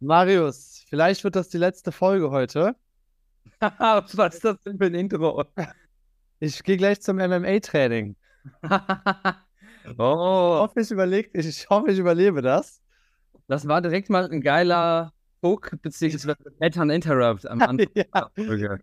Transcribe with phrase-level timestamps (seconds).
[0.00, 2.76] Marius, vielleicht wird das die letzte Folge heute.
[3.60, 5.44] Was ist das denn für ein Intro?
[6.40, 8.16] Ich gehe gleich zum MMA-Training.
[9.88, 12.82] Ich oh, hoffe, ich, überleg, ich hoffe, ich überlebe das.
[13.46, 15.12] das war direkt mal ein geiler
[15.44, 17.86] Hook, beziehungsweise Pattern Interrupt am Anfang.
[17.94, 18.30] Ja.
[18.34, 18.80] Folge.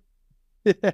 [0.63, 0.93] Ja.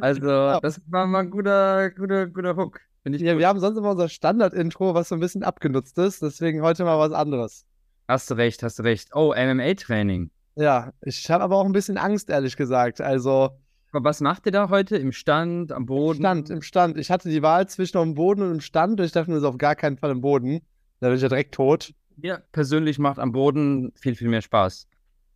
[0.00, 2.80] Also, das war mal ein guter, guter, guter Hook.
[3.02, 3.40] Ich Ja, gut.
[3.40, 6.22] wir haben sonst immer unser Standard-Intro, was so ein bisschen abgenutzt ist.
[6.22, 7.66] Deswegen heute mal was anderes.
[8.08, 9.10] Hast du recht, hast du recht.
[9.14, 10.30] Oh, MMA-Training.
[10.54, 13.00] Ja, ich habe aber auch ein bisschen Angst, ehrlich gesagt.
[13.00, 13.50] Also,
[13.92, 14.96] Aber was macht ihr da heute?
[14.96, 16.20] Im Stand, am im Boden?
[16.20, 16.96] Stand, im Stand.
[16.98, 19.00] Ich hatte die Wahl zwischen dem Boden und im Stand.
[19.00, 20.60] Und ich dachte mir, das ist auf gar keinen Fall im Boden.
[21.00, 21.92] Da bin ich ja direkt tot.
[22.16, 24.86] Mir persönlich macht am Boden viel, viel mehr Spaß.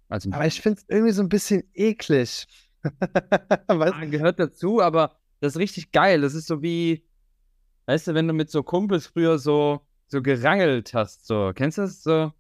[0.09, 2.47] Als im Aber ich finde es irgendwie so ein bisschen eklig.
[3.67, 6.23] weißt, Ja, gehört dazu, aber das ist richtig geil.
[6.23, 7.05] Das ist so wie,
[7.87, 11.53] weißt du, wenn du mit so Kumpels früher so, so gerangelt hast, so.
[11.55, 12.33] Kennst du das so?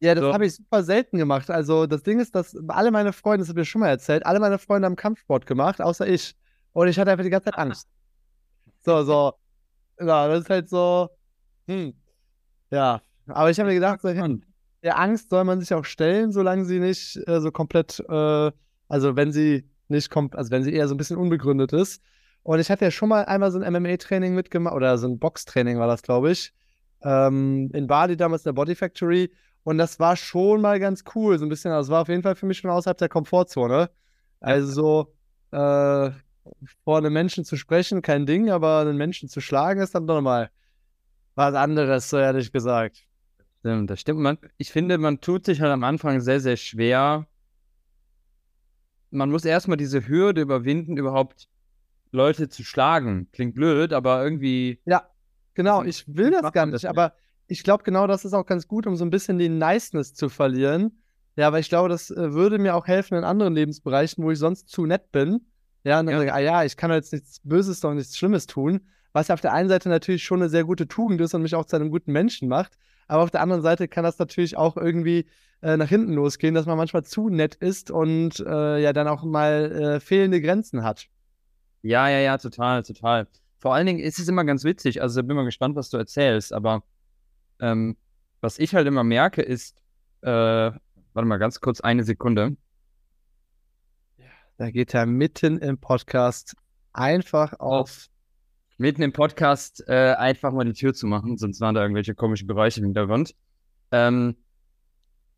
[0.00, 0.32] Ja, das So.
[0.32, 1.50] habe ich super selten gemacht.
[1.50, 4.38] Also das Ding ist, dass alle meine Freunde, das habe ich schon mal erzählt, alle
[4.38, 6.34] meine Freunde haben Kampfsport gemacht, außer ich.
[6.72, 7.88] Und ich hatte einfach die ganze Zeit Angst.
[8.84, 9.32] So, so.
[10.00, 11.08] Ja, das ist halt so.
[11.66, 11.94] Hm.
[12.70, 13.02] Ja.
[13.26, 14.08] Aber ich habe mir gedacht, so,
[14.82, 18.52] der Angst soll man sich auch stellen, solange sie nicht äh, so komplett, äh,
[18.88, 22.00] also wenn sie nicht kommt, also wenn sie eher so ein bisschen unbegründet ist.
[22.42, 25.78] Und ich hatte ja schon mal einmal so ein MMA-Training mitgemacht, oder so ein Boxtraining
[25.78, 26.54] war das, glaube ich,
[27.02, 29.30] ähm, in Bali damals in der Body Factory.
[29.68, 32.22] Und das war schon mal ganz cool, so ein bisschen, also es war auf jeden
[32.22, 33.90] Fall für mich schon außerhalb der Komfortzone.
[34.40, 35.14] Also so,
[35.50, 36.10] äh,
[36.84, 40.22] vor einem Menschen zu sprechen, kein Ding, aber einen Menschen zu schlagen ist dann doch
[40.22, 40.48] mal
[41.34, 43.06] was anderes, so ehrlich gesagt.
[43.58, 44.20] Stimmt, das stimmt.
[44.20, 47.26] Man, ich finde, man tut sich halt am Anfang sehr, sehr schwer.
[49.10, 51.46] Man muss erstmal diese Hürde überwinden, überhaupt
[52.10, 53.28] Leute zu schlagen.
[53.32, 54.80] Klingt blöd, aber irgendwie.
[54.86, 55.10] Ja,
[55.52, 55.84] genau.
[55.84, 56.90] Wie- Ich will das gar das nicht, denn?
[56.90, 57.12] aber
[57.48, 60.28] ich glaube, genau das ist auch ganz gut, um so ein bisschen die Niceness zu
[60.28, 61.02] verlieren.
[61.36, 64.38] Ja, aber ich glaube, das äh, würde mir auch helfen in anderen Lebensbereichen, wo ich
[64.38, 65.46] sonst zu nett bin.
[65.84, 66.18] Ja, und dann Ja.
[66.18, 68.80] sage ich, ah ja, ich kann jetzt nichts Böses doch nichts Schlimmes tun,
[69.12, 71.54] was ja auf der einen Seite natürlich schon eine sehr gute Tugend ist und mich
[71.54, 72.76] auch zu einem guten Menschen macht.
[73.06, 75.26] Aber auf der anderen Seite kann das natürlich auch irgendwie
[75.62, 79.24] äh, nach hinten losgehen, dass man manchmal zu nett ist und äh, ja dann auch
[79.24, 81.06] mal äh, fehlende Grenzen hat.
[81.82, 83.28] Ja, ja, ja, total, total.
[83.58, 85.00] Vor allen Dingen ist es immer ganz witzig.
[85.02, 86.52] Also bin mal gespannt, was du erzählst.
[86.52, 86.82] Aber
[87.60, 87.96] ähm,
[88.40, 89.82] was ich halt immer merke, ist,
[90.22, 92.56] äh, warte mal ganz kurz eine Sekunde.
[94.56, 96.56] Da geht er mitten im Podcast
[96.92, 98.08] einfach auf
[98.76, 102.46] mitten im Podcast äh, einfach mal die Tür zu machen, sonst waren da irgendwelche komischen
[102.46, 103.34] Geräusche im Hintergrund.
[103.90, 104.36] Ähm,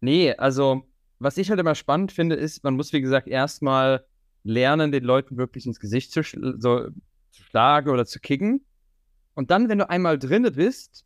[0.01, 0.85] nee, also
[1.19, 4.05] was ich halt immer spannend finde, ist, man muss, wie gesagt, erstmal
[4.43, 6.89] lernen, den Leuten wirklich ins Gesicht zu, schl so,
[7.31, 8.65] zu schlagen oder zu kicken.
[9.35, 11.05] Und dann, wenn du einmal drinne bist,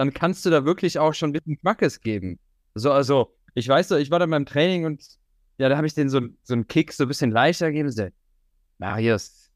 [0.00, 2.38] dann kannst du da wirklich auch schon ein bisschen Schmackes geben.
[2.74, 5.04] So, also, ich weiß so, ich war da beim Training und
[5.58, 7.90] ja, da habe ich den so, so einen Kick so ein bisschen leichter gegeben.
[7.90, 8.08] So,
[8.78, 9.50] Marius,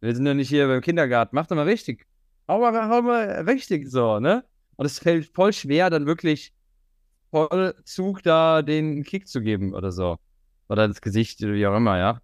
[0.00, 2.06] wir sind doch nicht hier beim Kindergarten, mach doch mal richtig.
[2.48, 4.46] Hau mal, hau mal richtig so, ne?
[4.76, 6.54] Und es fällt voll schwer, dann wirklich
[7.30, 10.16] voll Zug da den Kick zu geben oder so.
[10.70, 12.22] Oder ins Gesicht, wie auch immer, ja.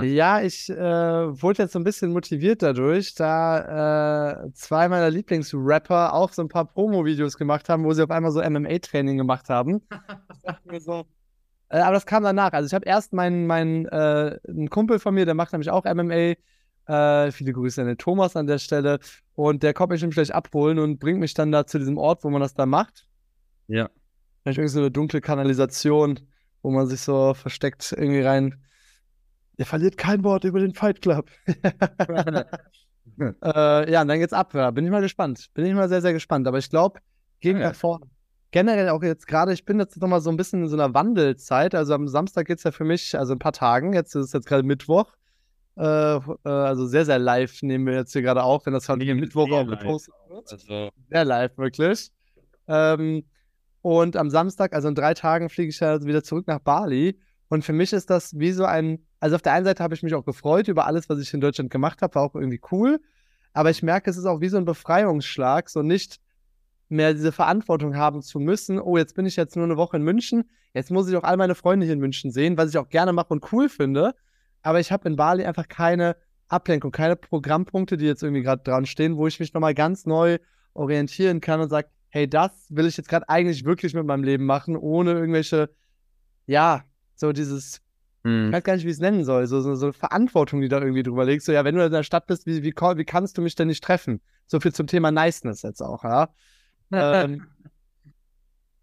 [0.00, 0.06] Ne?
[0.06, 6.12] Ja, ich äh, wurde jetzt so ein bisschen motiviert dadurch, da äh, zwei meiner Lieblingsrapper
[6.14, 9.82] auch so ein paar Promo-Videos gemacht haben, wo sie auf einmal so MMA-Training gemacht haben.
[10.80, 11.06] So,
[11.74, 12.52] äh, aber das kam danach.
[12.52, 15.84] Also ich habe erst meinen, meinen äh, einen Kumpel von mir, der macht nämlich auch
[15.84, 16.34] MMA.
[16.86, 19.00] Äh, viele Grüße an den Thomas an der Stelle.
[19.34, 22.24] Und der kommt mich nämlich gleich abholen und bringt mich dann da zu diesem Ort,
[22.24, 23.06] wo man das da macht.
[23.66, 23.90] Ja.
[24.42, 26.20] Vielleicht irgendwie so eine dunkle Kanalisation,
[26.62, 28.63] wo man sich so versteckt irgendwie rein.
[29.58, 31.30] Der verliert kein Wort über den Fight Club.
[33.18, 34.54] äh, ja, und dann geht's ab.
[34.54, 34.70] Ja.
[34.70, 35.48] Bin ich mal gespannt.
[35.54, 36.46] Bin ich mal sehr, sehr gespannt.
[36.48, 37.00] Aber ich glaube,
[37.40, 37.68] gegen Ja.
[37.68, 38.06] nach vorne.
[38.50, 41.74] Generell auch jetzt gerade, ich bin jetzt nochmal so ein bisschen in so einer Wandelzeit.
[41.74, 44.32] Also am Samstag geht's ja für mich, also in ein paar Tagen, jetzt ist es
[44.32, 45.12] jetzt gerade Mittwoch.
[45.76, 49.00] Äh, äh, also sehr, sehr live nehmen wir jetzt hier gerade auf, wenn das halt
[49.00, 49.80] Nee, Mittwoch auch live.
[49.80, 50.52] gepostet wird.
[50.52, 52.12] Also, Sehr live, wirklich.
[52.68, 53.24] Ähm,
[53.82, 57.18] und am Samstag, also in drei Tagen, fliege ich ja wieder zurück nach Bali.
[57.54, 60.02] Und für mich ist das wie so ein, also auf der einen Seite habe ich
[60.02, 63.00] mich auch gefreut über alles, was ich in Deutschland gemacht habe, war auch irgendwie cool.
[63.52, 66.18] Aber ich merke, es ist auch wie so ein Befreiungsschlag, so nicht
[66.88, 68.80] mehr diese Verantwortung haben zu müssen.
[68.80, 70.50] Oh, jetzt bin ich jetzt nur eine Woche in München.
[70.72, 73.12] Jetzt muss ich auch all meine Freunde hier in München sehen, was ich auch gerne
[73.12, 74.16] mache und cool finde.
[74.62, 76.16] Aber ich habe in Bali einfach keine
[76.48, 80.38] Ablenkung, keine Programmpunkte, die jetzt irgendwie gerade dran stehen, wo ich mich nochmal ganz neu
[80.72, 84.44] orientieren kann und sage, hey, das will ich jetzt gerade eigentlich wirklich mit meinem Leben
[84.44, 85.70] machen, ohne irgendwelche,
[86.46, 86.82] ja,
[87.16, 87.80] so dieses,
[88.24, 88.52] ich hm.
[88.52, 91.02] weiß gar nicht, wie ich es nennen soll, so, so, so Verantwortung, die da irgendwie
[91.02, 91.46] drüber legst.
[91.46, 93.68] So, ja, wenn du in der Stadt bist, wie, wie, wie kannst du mich denn
[93.68, 94.20] nicht treffen?
[94.46, 96.30] So viel zum Thema Niceness jetzt auch, ja.
[96.92, 97.46] ähm,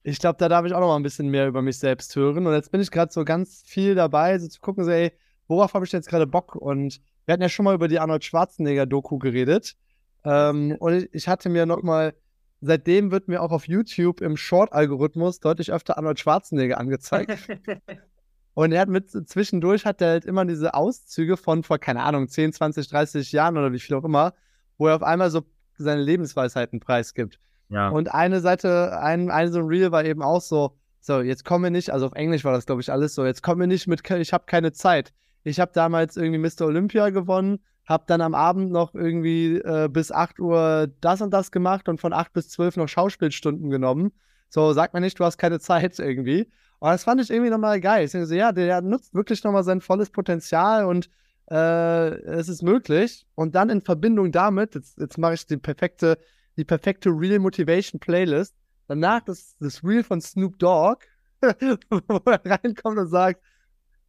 [0.03, 2.45] ich glaube, da darf ich auch noch mal ein bisschen mehr über mich selbst hören.
[2.45, 5.11] Und jetzt bin ich gerade so ganz viel dabei, so zu gucken, so, ey,
[5.47, 6.55] worauf habe ich jetzt gerade Bock?
[6.55, 9.75] Und wir hatten ja schon mal über die Arnold Schwarzenegger-Doku geredet.
[10.23, 12.13] Ähm, und ich hatte mir noch mal,
[12.61, 17.37] seitdem wird mir auch auf YouTube im Short-Algorithmus deutlich öfter Arnold Schwarzenegger angezeigt.
[18.53, 22.27] und er hat mit zwischendurch hat er halt immer diese Auszüge von vor, keine Ahnung,
[22.27, 24.33] 10, 20, 30 Jahren oder wie viel auch immer,
[24.77, 25.43] wo er auf einmal so
[25.77, 27.39] seine Lebensweisheiten preisgibt.
[27.69, 27.89] Ja.
[27.89, 31.63] Und eine Seite, ein, eine so ein Reel war eben auch so, so, jetzt kommen
[31.63, 33.87] wir nicht, also auf Englisch war das, glaube ich, alles so, jetzt kommen wir nicht
[33.87, 35.13] mit, ich habe keine Zeit.
[35.43, 36.67] Ich habe damals irgendwie Mr.
[36.67, 41.51] Olympia gewonnen, habe dann am Abend noch irgendwie äh, bis 8 Uhr das und das
[41.51, 44.11] gemacht und von 8 bis 12 noch Schauspielstunden genommen.
[44.49, 46.51] So, sag mir nicht, du hast keine Zeit irgendwie.
[46.81, 48.05] Und das fand ich irgendwie nochmal geil.
[48.05, 51.09] Ich denke so, ja, der, nutzt wirklich nochmal sein volles Potenzial und
[51.49, 53.25] äh, es ist möglich.
[53.35, 56.17] Und dann in Verbindung damit, jetzt, jetzt mache ich die perfekte
[56.57, 58.55] die perfekte Real Motivation Playlist.
[58.87, 61.05] Danach das, das Reel von Snoop Dogg,
[61.41, 63.41] wo er reinkommt und sagt,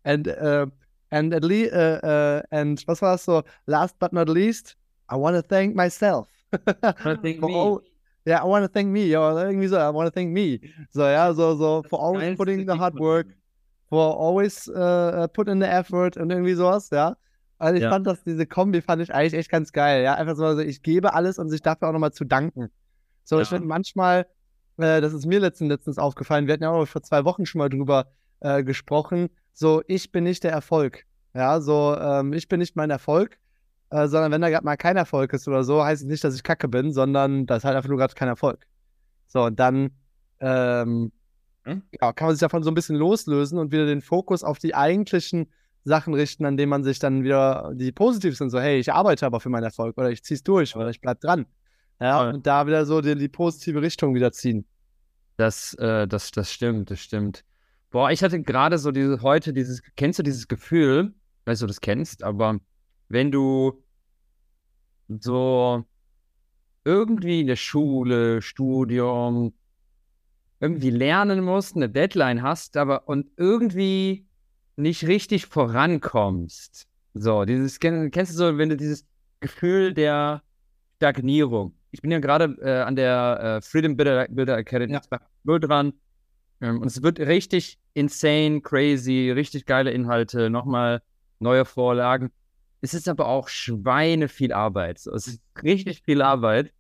[0.05, 0.67] and, uh,
[1.11, 3.43] and at least, uh, uh, and was war das so?
[3.67, 4.77] Last but not least,
[5.11, 6.29] I want to thank myself.
[7.23, 7.79] thank me.
[8.25, 9.17] Yeah, I want to thank me.
[9.17, 10.61] Oder irgendwie so, I want to thank me.
[10.91, 13.27] So, ja, so, so, for always putting the hard work,
[13.89, 17.17] for always uh, put in the effort und irgendwie sowas, ja.
[17.59, 17.91] Also ich ja.
[17.91, 20.03] fand das, diese Kombi fand ich eigentlich echt ganz geil.
[20.03, 22.71] Ja, einfach so, also ich gebe alles, um sich dafür auch nochmal zu danken.
[23.25, 23.43] So, ja.
[23.43, 24.27] ich finde manchmal,
[24.79, 27.61] äh, das ist mir letztens, letztens aufgefallen, wir hatten ja auch vor zwei Wochen schon
[27.61, 28.07] mal drüber
[28.41, 31.05] äh, gesprochen, so, ich bin nicht der Erfolg.
[31.35, 33.39] Ja, so, ähm, ich bin nicht mein Erfolg,
[33.93, 36.35] äh, sondern wenn da gerade mal kein Erfolg ist oder so, heißt es nicht, dass
[36.35, 38.67] ich kacke bin, sondern das ist halt einfach nur gerade kein Erfolg.
[39.27, 39.91] So, und dann
[40.41, 41.13] ähm,
[41.65, 41.83] hm?
[42.01, 44.75] ja, kann man sich davon so ein bisschen loslösen und wieder den Fokus auf die
[44.75, 45.53] eigentlichen
[45.85, 49.27] Sachen richten, an denen man sich dann wieder, die positiv sind, so, hey, ich arbeite
[49.27, 51.45] aber für meinen Erfolg oder ich zieh's durch oder ich bleib dran.
[52.01, 54.65] Ja, und da wieder so die, die positive Richtung wieder ziehen.
[55.37, 57.45] Das, äh, das, das stimmt, das stimmt.
[57.91, 61.81] Boah, ich hatte gerade so diese, heute dieses, kennst du dieses Gefühl, weißt du, das
[61.81, 62.59] kennst, aber
[63.13, 63.85] wenn du
[65.21, 65.85] so
[66.85, 69.53] irgendwie in der Schule, Studium,
[70.61, 74.27] irgendwie lernen musst, eine Deadline hast, aber und irgendwie
[74.77, 76.89] nicht richtig vorankommst.
[77.13, 79.07] So, dieses, kennst du so, wenn du dieses
[79.41, 80.43] Gefühl der
[80.97, 81.75] Stagnierung.
[81.91, 85.59] Ich bin ja gerade äh, an der äh, Freedom Builder, Builder Academy ja.
[85.59, 85.93] dran.
[86.63, 91.03] Ähm, und es wird richtig insane, crazy, richtig geile Inhalte, nochmal
[91.41, 92.31] neue Vorlagen.
[92.83, 94.99] Es ist aber auch Schweine viel Arbeit.
[94.99, 96.73] So, es ist richtig viel Arbeit.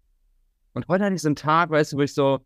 [0.74, 2.44] Und heute hatte ich so einen Tag, weißt du, wo ich so,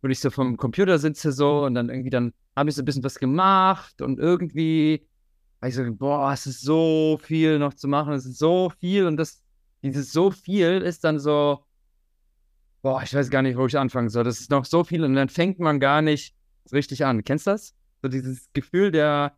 [0.00, 2.84] wo ich so vom Computer sitze so und dann irgendwie dann habe ich so ein
[2.84, 5.06] bisschen was gemacht und irgendwie
[5.60, 9.06] war ich so, boah, es ist so viel noch zu machen, es ist so viel
[9.06, 9.42] und das,
[9.82, 11.64] dieses so viel ist dann so,
[12.82, 14.24] boah, ich weiß gar nicht, wo ich anfangen soll.
[14.24, 16.34] Das ist noch so viel und dann fängt man gar nicht
[16.72, 17.24] richtig an.
[17.24, 17.74] Kennst du das?
[18.02, 19.36] So dieses Gefühl der,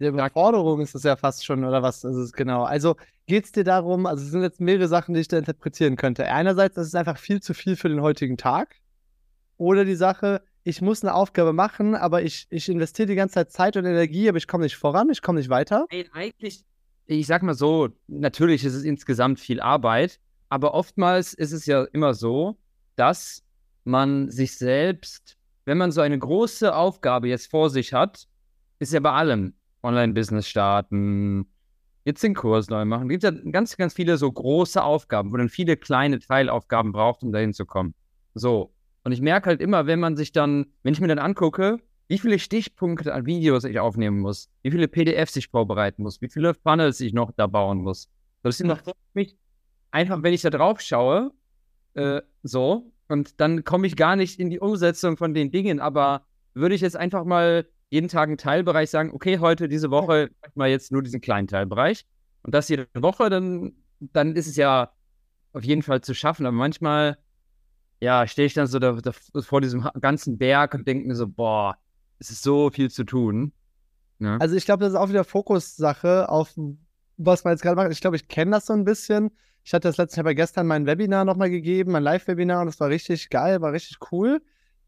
[0.00, 2.64] der Überforderung ist es ja fast schon, oder was ist es genau?
[2.64, 2.96] Also
[3.26, 6.26] geht es dir darum, also es sind jetzt mehrere Sachen, die ich da interpretieren könnte.
[6.26, 8.76] Einerseits, das ist einfach viel zu viel für den heutigen Tag.
[9.56, 13.52] Oder die Sache, ich muss eine Aufgabe machen, aber ich, ich investiere die ganze Zeit
[13.52, 15.86] Zeit und Energie, aber ich komme nicht voran, ich komme nicht weiter.
[15.90, 16.64] Nein, eigentlich,
[17.06, 20.18] ich sag mal so, natürlich ist es insgesamt viel Arbeit,
[20.48, 22.56] aber oftmals ist es ja immer so,
[22.96, 23.42] dass
[23.84, 28.26] man sich selbst, wenn man so eine große Aufgabe jetzt vor sich hat,
[28.78, 31.46] ist ja bei allem Online-Business starten,
[32.04, 33.10] jetzt den Kurs neu machen.
[33.10, 37.22] Es gibt ja ganz, ganz viele so große Aufgaben, wo dann viele kleine Teilaufgaben braucht,
[37.22, 37.94] um dahin zu kommen.
[38.34, 38.74] So,
[39.04, 42.18] und ich merke halt immer, wenn man sich dann, wenn ich mir dann angucke, wie
[42.18, 46.54] viele Stichpunkte an Videos ich aufnehmen muss, wie viele PDFs ich vorbereiten muss, wie viele
[46.54, 48.08] Funnels ich noch da bauen muss.
[48.42, 48.80] Das sind noch
[49.14, 49.36] mich
[49.90, 51.32] einfach, wenn ich da drauf schaue,
[51.94, 56.26] äh, so, und dann komme ich gar nicht in die Umsetzung von den Dingen, aber
[56.52, 60.68] würde ich jetzt einfach mal jeden Tag einen Teilbereich sagen, okay, heute, diese Woche, mal
[60.68, 62.04] jetzt nur diesen kleinen Teilbereich
[62.42, 64.90] und das jede Woche, dann, dann ist es ja
[65.52, 67.16] auf jeden Fall zu schaffen, aber manchmal
[68.00, 71.28] ja, stehe ich dann so da, da, vor diesem ganzen Berg und denke mir so,
[71.28, 71.76] boah,
[72.18, 73.52] es ist so viel zu tun.
[74.18, 74.38] Ja.
[74.38, 76.54] Also ich glaube, das ist auch wieder Fokussache auf
[77.16, 77.92] was man jetzt gerade macht.
[77.92, 79.30] Ich glaube, ich kenne das so ein bisschen.
[79.62, 82.88] Ich hatte das letzte Mal gestern mein Webinar nochmal gegeben, mein Live-Webinar, und das war
[82.88, 84.42] richtig geil, war richtig cool.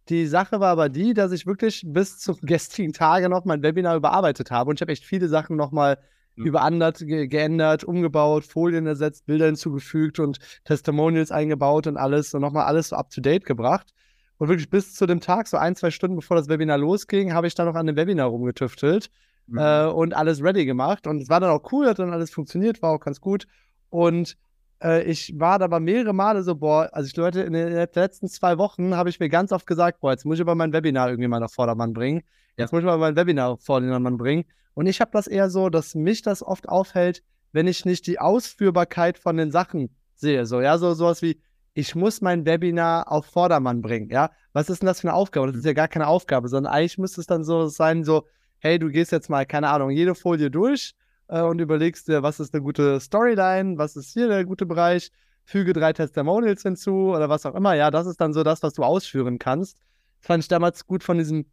[0.09, 3.97] Die Sache war aber die, dass ich wirklich bis zum gestrigen Tage noch mein Webinar
[3.97, 5.99] überarbeitet habe und ich habe echt viele Sachen nochmal
[6.37, 6.47] mhm.
[6.47, 12.67] überandert, ge geändert, umgebaut, Folien ersetzt, Bilder hinzugefügt und Testimonials eingebaut und alles und nochmal
[12.67, 13.93] alles so up to date gebracht.
[14.39, 17.47] Und wirklich bis zu dem Tag, so ein, zwei Stunden bevor das Webinar losging, habe
[17.47, 19.11] ich dann noch an dem Webinar rumgetüftelt
[19.47, 19.59] mhm.
[19.59, 21.07] äh, und alles ready gemacht.
[21.07, 23.47] Und es war dann auch cool, hat dann alles funktioniert, war auch ganz gut.
[23.89, 24.37] Und
[24.83, 28.59] äh, ich war aber mehrere Male so, boah, also ich Leute, in den letzten zwei
[28.59, 31.29] Wochen habe ich mir ganz oft gesagt, boah, jetzt muss ich aber mein Webinar irgendwie
[31.29, 32.23] mal nach Vordermann bringen.
[32.57, 32.77] Jetzt ja.
[32.77, 34.45] muss ich mal mein Webinar auf Vordermann bringen.
[34.75, 38.19] Und ich habe das eher so, dass mich das oft aufhält, wenn ich nicht die
[38.19, 40.47] Ausführbarkeit von den Sachen sehe.
[40.47, 41.41] So, ja, so sowas wie,
[41.73, 44.11] ich muss mein Webinar auf Vordermann bringen.
[44.11, 45.49] Ja, was ist denn das für eine Aufgabe?
[45.49, 48.27] Das ist ja gar keine Aufgabe, sondern eigentlich müsste es dann so sein, so,
[48.59, 50.95] hey, du gehst jetzt mal, keine Ahnung, jede Folie durch
[51.29, 55.11] äh, und überlegst dir, was ist eine gute Storyline, was ist hier der gute Bereich,
[55.45, 57.75] füge drei Testimonials hinzu oder was auch immer.
[57.75, 59.79] Ja, das ist dann so das, was du ausführen kannst.
[60.21, 61.47] Das fand ich damals gut von diesem,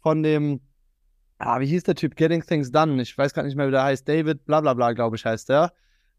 [0.00, 0.60] von dem,
[1.38, 2.16] ah, wie hieß der Typ?
[2.16, 3.00] Getting Things Done.
[3.02, 4.08] Ich weiß gar nicht mehr, wie der heißt.
[4.08, 5.72] David, bla bla bla, glaube ich, heißt der.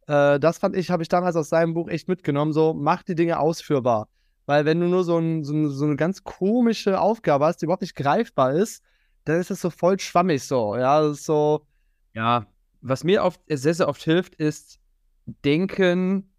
[0.08, 2.54] Äh, das fand ich, habe ich damals aus seinem Buch echt mitgenommen.
[2.54, 4.10] So, mach die Dinge ausführbar.
[4.46, 7.84] Weil wenn du nur so, ein, so, so eine ganz komische Aufgabe hast, die überhaupt
[7.84, 8.84] nicht greifbar ist,
[9.24, 10.76] dann ist es so voll schwammig so.
[10.76, 11.66] Ja, so.
[12.14, 12.48] Ja,
[12.82, 14.80] was mir oft, sehr, sehr oft hilft, ist
[15.46, 16.32] Denken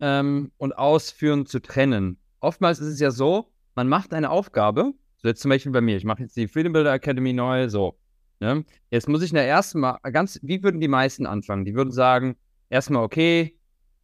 [0.00, 2.18] ähm, und Ausführen zu trennen.
[2.40, 5.96] Oftmals ist es ja so, man macht eine Aufgabe, so jetzt zum Beispiel bei mir,
[5.96, 7.98] ich mache jetzt die Freedom Builder Academy neu, so.
[8.40, 8.64] Ne?
[8.90, 11.64] Jetzt muss ich in der ersten Mal, ganz, wie würden die meisten anfangen?
[11.64, 12.36] Die würden sagen,
[12.70, 13.58] erstmal, okay,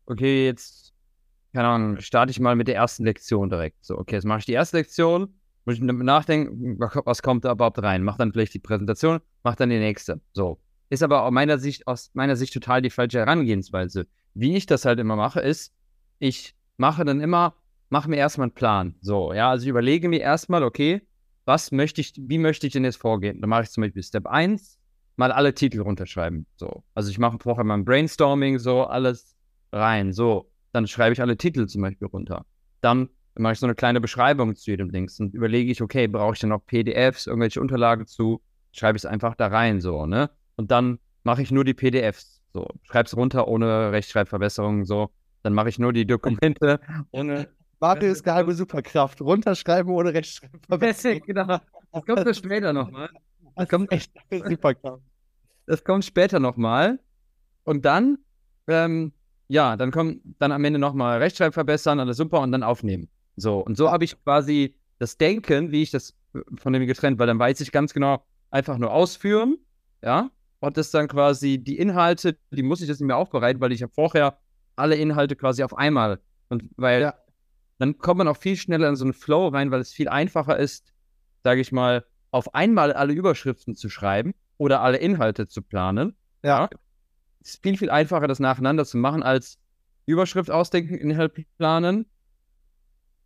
[0.07, 0.93] okay, jetzt,
[1.53, 3.85] keine Ahnung, starte ich mal mit der ersten Lektion direkt.
[3.85, 5.35] So, okay, jetzt mache ich die erste Lektion,
[5.65, 8.03] muss ich nachdenken, was kommt da überhaupt rein?
[8.03, 10.21] Mach dann vielleicht die Präsentation, mach dann die nächste.
[10.33, 10.61] So.
[10.95, 14.07] Ist aber aus meiner Sicht, aus meiner Sicht total die falsche Herangehensweise.
[14.33, 15.75] Wie ich das halt immer mache, ist,
[16.21, 17.57] ich mache dann immer,
[17.89, 18.95] mache mir erstmal einen Plan.
[19.01, 21.03] So, ja, also ich überlege mir erstmal, okay,
[21.47, 23.41] was möchte ich, wie möchte ich denn jetzt vorgehen?
[23.41, 24.79] Dann mache ich zum Beispiel Step 1,
[25.17, 26.47] mal alle Titel runterschreiben.
[26.55, 26.85] So.
[26.95, 29.35] Also ich mache vorher mal ein Brainstorming, so alles
[29.73, 30.13] rein.
[30.13, 30.49] So.
[30.71, 32.47] Dann schreibe ich alle Titel zum Beispiel runter.
[32.83, 36.35] Dann mache ich so eine kleine Beschreibung zu jedem Dings und überlege ich, okay, brauche
[36.35, 40.31] ich dann noch PDFs, irgendwelche Unterlagen zu, schreibe ich es einfach da rein, so, ne?
[40.57, 42.43] Und dann mache ich nur die PDFs.
[42.53, 45.11] So, schreibe es runter ohne Rechtschreibverbesserungen, so.
[45.43, 46.81] Dann mache ich nur die Dokumente
[47.11, 47.49] ohne.
[47.81, 49.21] Marius geheime Superkraft.
[49.21, 51.23] Runterschreiben ohne Rechtschreibverbesserungen.
[51.27, 51.61] genau.
[51.93, 53.11] Das kommt für später nochmal.
[53.57, 55.01] Das kommt echt super krass.
[55.67, 56.99] Das kommt später nochmal.
[57.65, 58.19] Und dann,
[58.69, 59.13] ähm,
[59.49, 63.09] ja, dann kommt dann am Ende nochmal Rechtschreib verbessern, alles super und dann aufnehmen.
[63.37, 66.15] So, und so habe ich quasi das Denken, wie ich das
[66.57, 69.59] von dem getrennt, weil dann weiß ich ganz genau, einfach nur ausführen,
[70.03, 70.31] ja,
[70.65, 73.83] und das dann quasi die Inhalte, die muss ich jetzt nicht mehr aufbereiten, weil ich
[73.83, 74.39] habe vorher
[74.77, 76.21] alle Inhalte quasi auf einmal.
[76.49, 77.15] Und weil ja.
[77.79, 80.59] dann kommt man auch viel schneller in so einen Flow rein, weil es viel einfacher
[80.59, 80.93] ist,
[81.43, 86.17] sage ich mal, auf einmal alle Überschriften zu schreiben oder alle Inhalte zu planen.
[86.43, 86.63] Ja.
[86.63, 86.71] ja.
[87.41, 89.59] Es ist viel, viel einfacher, das nacheinander zu machen, als
[90.07, 92.07] Überschrift ausdenken, Inhalt planen,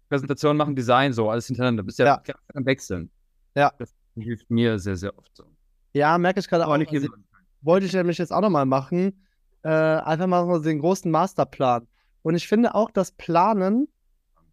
[0.09, 1.83] Präsentation machen, Design, so, alles hintereinander.
[1.83, 2.35] Du bist ja, ja.
[2.55, 3.11] am Wechseln.
[3.55, 3.73] Ja.
[3.79, 5.45] Das hilft mir sehr, sehr oft so.
[5.93, 6.77] Ja, merke ich gerade auch.
[6.77, 7.09] Nicht also,
[7.63, 9.25] wollte ich nämlich jetzt auch nochmal machen.
[9.63, 11.87] Äh, einfach mal so den großen Masterplan.
[12.23, 13.89] Und ich finde auch, dass Planen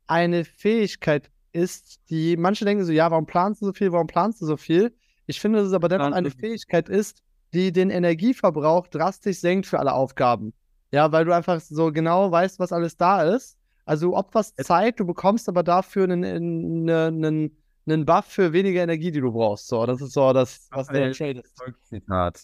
[0.07, 4.41] eine Fähigkeit ist, die manche denken so, ja, warum planst du so viel, warum planst
[4.41, 4.93] du so viel?
[5.25, 9.79] Ich finde, dass es aber dennoch eine Fähigkeit ist, die den Energieverbrauch drastisch senkt für
[9.79, 10.53] alle Aufgaben.
[10.91, 13.57] Ja, weil du einfach so genau weißt, was alles da ist.
[13.85, 17.57] Also du opferst Zeit, du bekommst aber dafür einen, einen, einen,
[17.88, 19.67] einen Buff für weniger Energie, die du brauchst.
[19.67, 21.55] So, das ist so das, was der Trade ist.
[21.89, 22.43] Zitat.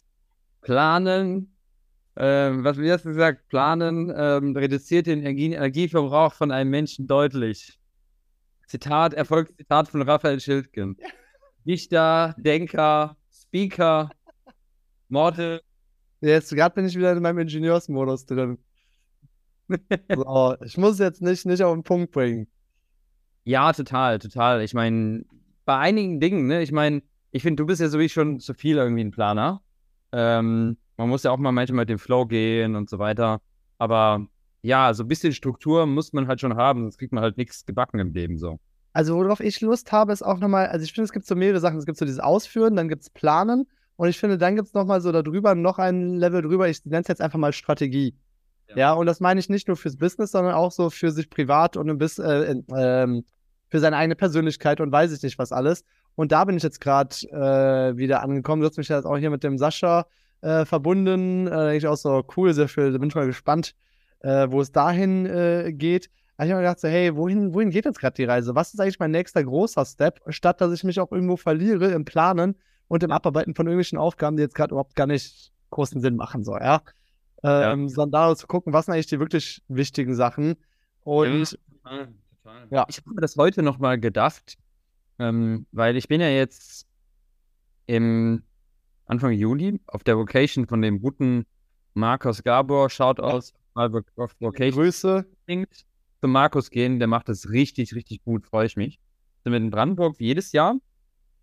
[0.62, 1.56] Planen,
[2.16, 7.80] ähm, was wir jetzt gesagt, planen ähm, reduziert den Energie Energieverbrauch von einem Menschen deutlich.
[8.68, 10.98] Zitat, Erfolgszitat von Raphael Schildgen.
[11.66, 14.10] Dichter, Denker, Speaker,
[15.10, 15.62] Morte.
[16.22, 18.58] Jetzt gerade bin ich wieder in meinem Ingenieursmodus drin.
[20.16, 22.48] so, ich muss jetzt nicht, nicht auf den Punkt bringen.
[23.44, 24.62] Ja, total, total.
[24.62, 25.26] Ich meine,
[25.66, 27.02] bei einigen Dingen, ne, ich meine,
[27.32, 29.62] ich finde, du bist ja so wie schon zu viel irgendwie ein Planer.
[30.12, 33.42] Ähm, man muss ja auch mal manchmal mit dem Flow gehen und so weiter.
[33.78, 34.28] Aber
[34.62, 37.66] ja, so ein bisschen Struktur muss man halt schon haben, sonst kriegt man halt nichts
[37.66, 38.60] gebacken im Leben so.
[38.94, 41.60] Also, worauf ich Lust habe, ist auch nochmal, also ich finde, es gibt so mehrere
[41.60, 41.78] Sachen.
[41.78, 44.74] Es gibt so dieses Ausführen, dann gibt es Planen und ich finde, dann gibt es
[44.74, 46.68] nochmal so darüber noch ein Level drüber.
[46.68, 48.16] Ich nenne es jetzt einfach mal Strategie.
[48.70, 48.78] Ja.
[48.78, 48.94] ja.
[48.94, 51.90] und das meine ich nicht nur fürs Business, sondern auch so für sich privat und
[51.90, 53.24] ein bisschen, äh, äh,
[53.70, 55.86] für seine eigene Persönlichkeit und weiß ich nicht was alles.
[56.16, 58.62] Und da bin ich jetzt gerade äh, wieder angekommen.
[58.62, 60.06] Du hast mich jetzt auch hier mit dem Sascha
[60.42, 61.48] äh, verbunden.
[61.48, 62.92] Äh, da denke ich auch so, cool, sehr viel.
[62.92, 63.76] Da bin ich mal gespannt,
[64.20, 66.10] äh, wo es dahin äh, geht.
[66.38, 68.56] Da habe ich mir gedacht, so, hey, wohin, wohin geht jetzt gerade die Reise?
[68.56, 72.06] Was ist eigentlich mein nächster großer Step, statt dass ich mich auch irgendwo verliere im
[72.06, 76.16] Planen und im Abarbeiten von irgendwelchen Aufgaben, die jetzt gerade überhaupt gar nicht großen Sinn
[76.16, 76.82] machen, so, ja.
[77.44, 77.90] Ähm, ja.
[77.90, 80.56] Sondern da zu gucken, was sind eigentlich die wirklich wichtigen Sachen.
[81.04, 82.14] Und ja, total,
[82.44, 82.68] total.
[82.70, 82.86] ja.
[82.90, 84.58] ich habe mir das heute nochmal gedacht,
[85.22, 86.88] ähm, weil ich bin ja jetzt
[87.86, 88.42] im
[89.06, 91.46] Anfang Juli auf der Vocation von dem guten
[91.94, 95.26] Markus Gabor, schaut aus, mal auf Location Grüße.
[95.48, 99.00] zu Markus gehen, der macht das richtig, richtig gut, freue ich mich.
[99.44, 100.78] Sind wir in Brandenburg wie jedes Jahr.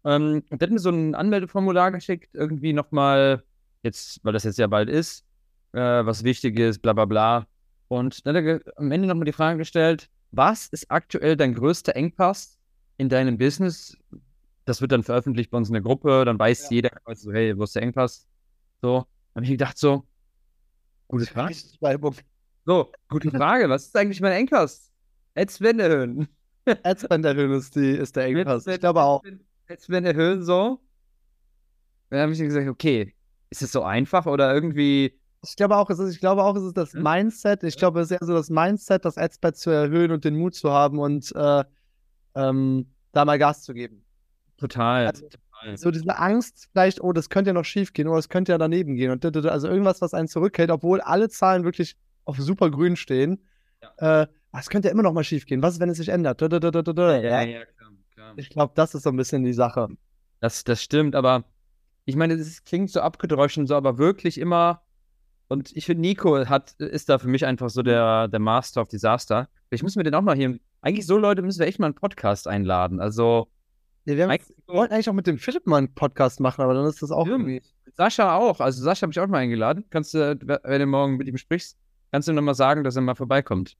[0.04, 3.44] Ähm, und der hat mir so ein Anmeldeformular geschickt, irgendwie nochmal,
[3.84, 5.24] jetzt, weil das jetzt ja bald ist,
[5.72, 7.46] äh, was wichtig ist, bla bla bla.
[7.86, 11.94] Und dann hat er am Ende nochmal die Frage gestellt, was ist aktuell dein größter
[11.94, 12.57] Engpass
[12.98, 13.96] in deinem Business?
[14.66, 16.74] Das wird dann veröffentlicht bei uns in der Gruppe, dann weiß Ja.
[16.76, 18.26] jeder, also, hey, wo ist der Engpass?
[18.82, 20.06] So, habe ich gedacht, so,
[21.08, 21.54] gute Frage.
[22.66, 23.68] So, gute Frage.
[23.70, 24.92] Was ist eigentlich mein Engpass?
[25.48, 26.28] Sven erhöhen.
[26.82, 28.66] Adspend erhöhen ist, die, ist der Engpass.
[28.66, 29.22] Ich glaube auch.
[29.78, 30.80] Sven erhöhen so.
[32.10, 33.14] Dann habe ich gesagt, okay,
[33.50, 35.18] ist es so einfach oder irgendwie.
[35.44, 37.02] Ich glaube auch, es ist, ich glaube auch, es ist das Hm?
[37.02, 37.62] Mindset.
[37.62, 40.54] Ich glaube, es ist eher so das Mindset, das Adspend zu erhöhen und den Mut
[40.54, 41.64] zu haben und äh,
[42.38, 44.04] ähm, da mal Gas zu geben.
[44.56, 45.06] Total.
[45.06, 45.76] Also, total.
[45.76, 48.58] So diese Angst, vielleicht, oh, das könnte ja noch schief gehen oder es könnte ja
[48.58, 49.10] daneben gehen.
[49.10, 53.44] Und also irgendwas, was einen zurückhält, obwohl alle Zahlen wirklich auf super grün stehen.
[53.98, 54.28] Äh, ah,
[54.58, 55.62] es könnte ja immer noch mal schief gehen.
[55.62, 56.40] Was ist, wenn es sich ändert?
[56.40, 57.42] Ja, Ja.
[57.42, 58.34] ja, klar, klar.
[58.36, 59.88] Ich glaube, das ist so ein bisschen die Sache.
[60.40, 61.44] Das, das stimmt, aber
[62.04, 64.82] ich meine, es klingt so abgedroschen, so, aber wirklich immer.
[65.48, 68.88] Und ich finde, Nico hat, ist da für mich einfach so der, der Master of
[68.88, 69.48] Disaster.
[69.70, 70.58] Ich muss mir den auch mal hier.
[70.80, 73.00] Eigentlich so Leute müssen wir echt mal einen Podcast einladen.
[73.00, 73.48] Also,
[74.04, 76.62] Ja, wir, haben, Eigentlich wir wollten eigentlich auch mit dem Philipp mal einen Podcast machen,
[76.62, 77.62] aber dann ist das auch irgendwie.
[77.94, 78.60] Sascha auch.
[78.60, 79.84] Also Sascha habe ich auch mal eingeladen.
[79.90, 81.76] Kannst du, wenn du morgen mit ihm sprichst,
[82.12, 83.76] kannst du ihm nochmal sagen, dass er mal vorbeikommt.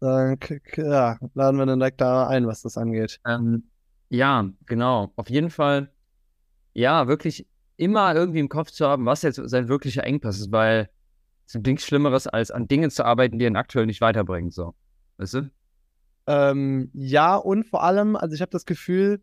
[0.00, 0.38] Dann
[0.76, 3.20] ja, laden wir dann direkt da ein, was das angeht.
[3.26, 3.64] Ähm,
[4.08, 5.12] ja, genau.
[5.16, 5.92] Auf jeden Fall,
[6.72, 10.90] ja, wirklich immer irgendwie im Kopf zu haben, was jetzt sein wirklicher Engpass ist, weil
[11.46, 14.50] es gibt nichts Schlimmeres, als an Dingen zu arbeiten, die ihn aktuell nicht weiterbringen.
[14.50, 14.74] So.
[15.16, 15.50] Weißt du?
[16.30, 19.20] Ähm, ja, und vor allem, also ich habe das Gefühl,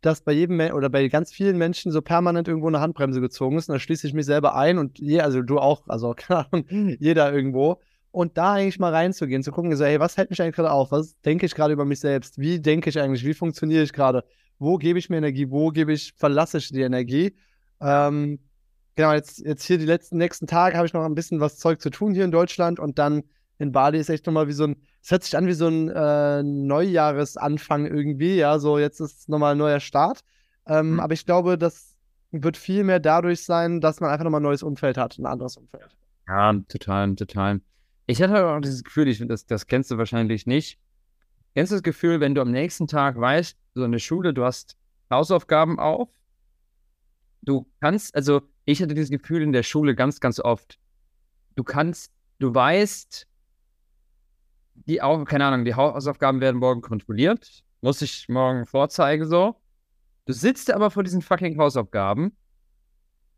[0.00, 3.68] dass bei jedem oder bei ganz vielen Menschen so permanent irgendwo eine Handbremse gezogen ist.
[3.68, 6.64] Und da schließe ich mich selber ein und je, also du auch, also keine Ahnung,
[7.00, 7.80] jeder irgendwo.
[8.12, 10.92] Und da eigentlich mal reinzugehen, zu gucken, so, hey, was hält mich eigentlich gerade auf?
[10.92, 12.38] Was denke ich gerade über mich selbst?
[12.38, 13.24] Wie denke ich eigentlich?
[13.24, 14.24] Wie funktioniere ich gerade?
[14.60, 15.50] Wo gebe ich mir Energie?
[15.50, 17.34] Wo gebe ich, verlasse ich die Energie?
[17.80, 18.38] Ähm,
[18.94, 21.82] genau, jetzt, jetzt hier die letzten nächsten Tage habe ich noch ein bisschen was Zeug
[21.82, 23.24] zu tun hier in Deutschland und dann
[23.58, 24.76] in Bali ist echt nochmal wie so ein,
[25.06, 29.52] es hört sich an wie so ein äh, Neujahresanfang irgendwie, ja, so jetzt ist nochmal
[29.52, 30.22] ein neuer Start.
[30.66, 31.00] Ähm, Mhm.
[31.00, 31.94] Aber ich glaube, das
[32.32, 35.58] wird viel mehr dadurch sein, dass man einfach nochmal ein neues Umfeld hat, ein anderes
[35.58, 35.96] Umfeld.
[36.26, 37.60] Ja, total, total.
[38.06, 40.76] Ich hatte auch dieses Gefühl, ich, das, das kennst du wahrscheinlich nicht.
[41.54, 44.42] Kennst du das Gefühl, wenn du am nächsten Tag weißt, so in der Schule, du
[44.42, 44.76] hast
[45.08, 46.08] Hausaufgaben auf,
[47.42, 50.80] du kannst, also ich hatte dieses Gefühl in der Schule ganz, ganz oft.
[51.54, 53.28] Du kannst, du weißt,
[54.86, 59.56] die auch, keine Ahnung, die Hausaufgaben werden morgen kontrolliert, muss ich morgen vorzeigen, so.
[60.26, 62.36] Du sitzt aber vor diesen fucking Hausaufgaben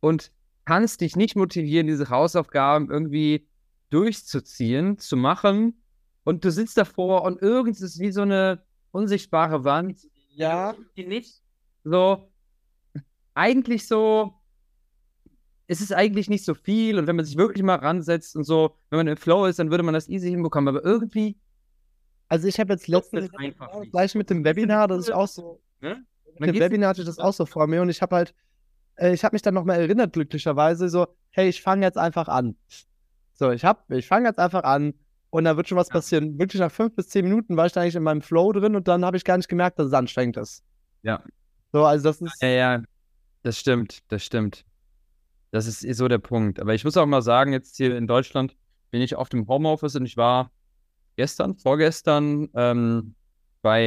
[0.01, 0.33] und
[0.65, 3.47] kannst dich nicht motivieren, diese Hausaufgaben irgendwie
[3.91, 5.83] durchzuziehen, zu machen.
[6.25, 10.75] Und du sitzt davor und irgendwas ist wie so eine unsichtbare Wand, Ja.
[10.97, 11.43] die nicht
[11.85, 12.31] so,
[13.35, 14.35] eigentlich so,
[15.69, 18.77] es ist eigentlich nicht so viel und wenn man sich wirklich mal ransetzt und so,
[18.91, 21.37] wenn man im Flow ist, dann würde man das easy hinbekommen, aber irgendwie,
[22.29, 23.57] Also ich habe jetzt letztens nicht.
[23.93, 26.05] gleich mit dem Webinar, das ist auch so, ne?
[26.39, 28.35] mit dem Webinar hatte ich das auch so vor mir und ich habe halt,
[28.97, 32.57] äh, ich habe mich dann nochmal erinnert, glücklicherweise, so, hey, ich fange jetzt einfach an.
[33.35, 34.95] So, ich hab, ich fange jetzt einfach an
[35.31, 35.93] und da wird schon was Ja.
[35.95, 36.39] passieren.
[36.39, 38.89] Wirklich nach fünf bis zehn Minuten war ich dann eigentlich in meinem Flow drin und
[38.89, 40.65] dann habe ich gar nicht gemerkt, dass es anstrengend ist.
[41.03, 41.23] Ja.
[41.73, 42.83] So, also das ist, Ja, ja,
[43.43, 44.65] das stimmt, das stimmt.
[45.51, 46.61] Das ist so der Punkt.
[46.61, 48.57] Aber ich muss auch mal sagen, jetzt hier in Deutschland
[48.91, 50.51] bin ich auf dem Homeoffice und ich war
[51.17, 53.15] gestern, vorgestern ähm,
[53.63, 53.83] bei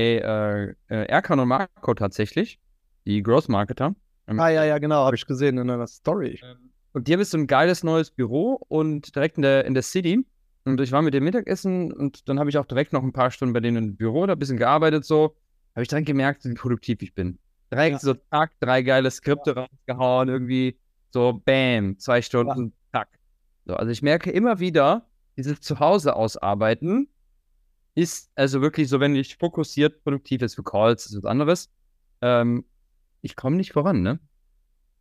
[0.89, 2.59] äh, äh, Erkan und Marco tatsächlich,
[3.05, 3.95] die Growth Marketer.
[4.27, 6.39] Ähm, ah ja, ja, genau, habe ich gesehen in einer Story.
[6.43, 9.73] ähm, Und die haben jetzt so ein geiles neues Büro und direkt in der, in
[9.73, 10.25] der City.
[10.65, 13.31] Und ich war mit dem Mittagessen und dann habe ich auch direkt noch ein paar
[13.31, 15.35] Stunden bei denen im Büro, da ein bisschen gearbeitet so.
[15.73, 17.39] Habe ich direkt gemerkt, wie produktiv ich bin.
[17.71, 17.99] Direkt Ja.
[17.99, 20.77] so zack, drei geile Skripte rausgehauen, irgendwie
[21.11, 23.09] so bam, zwei Stunden, zack.
[23.65, 27.07] So, also ich merke immer wieder, dieses Zuhause ausarbeiten
[27.95, 31.69] ist also wirklich so, wenn ich fokussiert produktiv ist für Calls, ist was anderes.
[32.21, 32.65] Ähm,
[33.21, 34.19] ich komme nicht voran, ne?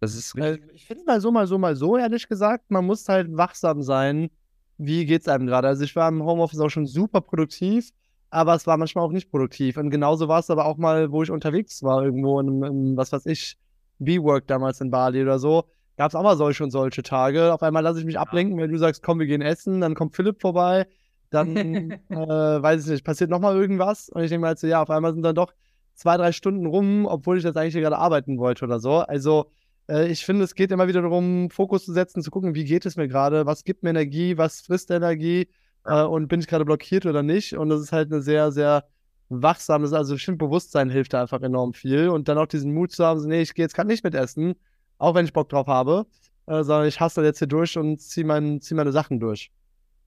[0.00, 0.70] Das ist richtig.
[0.70, 2.70] Äh, ich finde mal so, mal so, mal so, ehrlich gesagt.
[2.70, 4.30] Man muss halt wachsam sein.
[4.78, 5.68] Wie geht's einem gerade?
[5.68, 7.90] Also ich war im Homeoffice auch schon super produktiv,
[8.30, 9.76] aber es war manchmal auch nicht produktiv.
[9.76, 13.12] Und genauso war es aber auch mal, wo ich unterwegs war, irgendwo in, in was
[13.12, 13.58] weiß ich,
[13.98, 15.64] B-Work damals in Bali oder so.
[16.00, 17.52] Gab es auch mal solche und solche Tage.
[17.52, 20.16] Auf einmal lasse ich mich ablenken, wenn du sagst, komm, wir gehen essen, dann kommt
[20.16, 20.86] Philipp vorbei,
[21.28, 21.54] dann,
[22.08, 24.08] äh, weiß ich nicht, passiert nochmal irgendwas.
[24.08, 25.52] Und ich denke mir halt so, ja, auf einmal sind dann doch
[25.94, 29.00] zwei, drei Stunden rum, obwohl ich jetzt eigentlich hier gerade arbeiten wollte oder so.
[29.00, 29.50] Also
[29.90, 32.86] äh, ich finde, es geht immer wieder darum, Fokus zu setzen, zu gucken, wie geht
[32.86, 35.48] es mir gerade, was gibt mir Energie, was frisst Energie
[35.84, 37.58] äh, und bin ich gerade blockiert oder nicht.
[37.58, 38.84] Und das ist halt eine sehr, sehr
[39.28, 42.08] wachsames, also ich finde, Bewusstsein hilft da einfach enorm viel.
[42.08, 44.14] Und dann auch diesen Mut zu haben, so, nee, ich gehe jetzt gerade nicht mit
[44.14, 44.54] essen,
[45.00, 46.06] auch wenn ich Bock drauf habe,
[46.46, 49.50] äh, sondern ich hasse jetzt hier durch und ziehe mein, zieh meine Sachen durch.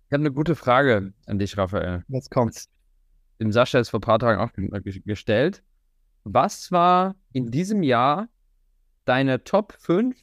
[0.08, 2.04] Ich habe eine gute Frage an dich, Raphael.
[2.08, 2.70] Jetzt kommt's.
[3.40, 4.52] Dem Sascha ist vor ein paar Tagen auch
[5.06, 5.64] gestellt.
[6.24, 8.30] Was war in diesem Jahr
[9.06, 10.16] deine Top 5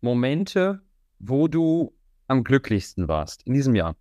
[0.00, 0.80] Momente,
[1.18, 1.92] wo du
[2.28, 3.96] am glücklichsten warst in diesem Jahr?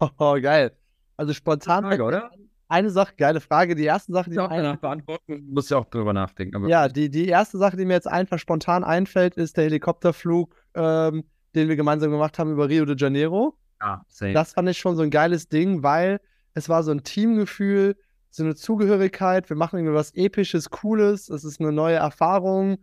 [0.18, 0.76] Oh, geil.
[1.16, 1.84] Also spontan.
[1.84, 2.30] Frage, oder?
[2.68, 3.74] Eine Sache, geile Frage.
[3.74, 6.66] Die erste Sache, die ich auch danach beantworten, musst du auch drüber nachdenken.
[6.68, 11.24] Ja, die, die erste Sache, die mir jetzt einfach spontan einfällt, ist der Helikopterflug, ähm,
[11.54, 13.56] den wir gemeinsam gemacht haben über Rio de Janeiro.
[13.80, 14.32] Ah, same.
[14.32, 16.20] Das fand ich schon so ein geiles Ding, weil
[16.54, 17.96] es war so ein Teamgefühl,
[18.30, 19.48] so eine Zugehörigkeit.
[19.48, 21.28] Wir machen irgendwie was Episches, Cooles.
[21.28, 22.78] Es ist eine neue Erfahrung.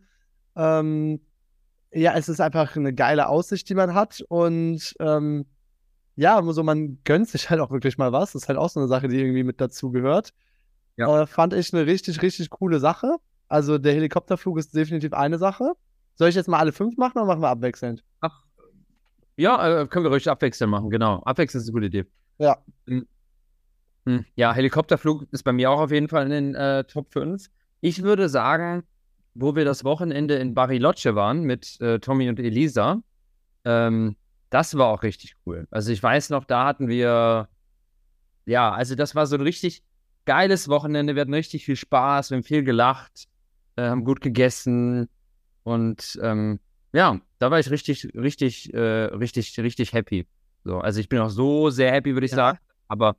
[0.56, 1.22] Ähm,
[1.92, 4.24] ja, es ist einfach eine geile Aussicht, die man hat.
[4.30, 5.46] Und ähm,
[6.16, 8.34] ja, so man gönnt sich halt auch wirklich mal was.
[8.34, 10.34] Das ist halt auch so eine Sache, die irgendwie mit dazu gehört.
[10.98, 11.22] Ja.
[11.22, 13.18] Äh, fand ich eine richtig, richtig coole Sache.
[13.48, 15.74] Also der Helikopterflug ist definitiv eine Sache.
[16.16, 18.04] Soll ich jetzt mal alle fünf machen oder machen wir abwechselnd?
[18.20, 18.44] Ach,
[19.38, 21.22] ja, äh, können wir ruhig abwechselnd machen, genau.
[21.24, 22.06] Abwechselnd ist eine gute Idee.
[22.38, 22.58] Ja.
[22.88, 23.08] Hm.
[24.06, 24.26] Hm.
[24.36, 27.48] Ja, Helikopterflug ist bei mir auch auf jeden Fall in den äh, Top 5.
[27.82, 28.84] Ich würde sagen,
[29.34, 33.02] wo wir das Wochenende in Bariloche waren mit äh, Tommy und Elisa,
[33.64, 34.16] ähm,
[34.52, 35.68] das war auch richtig cool.
[35.72, 37.50] Also ich weiß noch, da hatten wir,
[38.46, 39.84] ja, also das war so ein richtig
[40.26, 41.16] geiles Wochenende.
[41.16, 43.28] Wir hatten richtig viel Spaß, wir haben viel gelacht,
[43.78, 45.10] äh, haben gut gegessen
[45.64, 46.60] und ähm,
[46.94, 50.28] ja, da war ich richtig, richtig, äh, richtig, richtig happy.
[50.64, 52.36] So, also ich bin auch so sehr happy, würde ich ja.
[52.36, 52.60] sagen.
[52.90, 53.16] Aber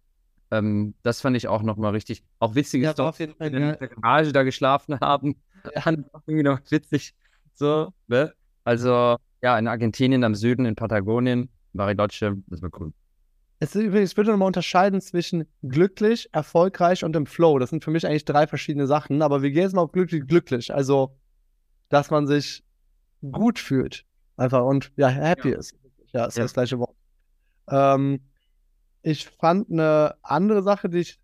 [0.51, 2.23] ähm, das fand ich auch nochmal richtig.
[2.39, 5.37] Auch witzig ist, dass wir in der Garage da geschlafen haben.
[5.75, 5.93] Ja.
[6.27, 7.15] irgendwie noch witzig.
[7.55, 8.35] So, ne?
[8.65, 12.93] Also, ja, in Argentinien am Süden, in Patagonien, Bariloche, das war cool.
[13.59, 17.59] Es ist übrigens, ich würde nochmal unterscheiden zwischen glücklich, erfolgreich und im Flow.
[17.59, 20.27] Das sind für mich eigentlich drei verschiedene Sachen, aber wir gehen jetzt mal auf glücklich,
[20.27, 20.75] glücklich.
[20.75, 21.17] Also,
[21.89, 22.65] dass man sich
[23.31, 24.05] gut fühlt.
[24.37, 25.59] Einfach und ja, happy ja.
[25.59, 25.77] ist.
[26.13, 26.43] Ja, ist ja.
[26.43, 26.97] das gleiche Wort.
[27.69, 28.21] Ähm,
[29.03, 31.19] ich fand eine andere Sache, die ich.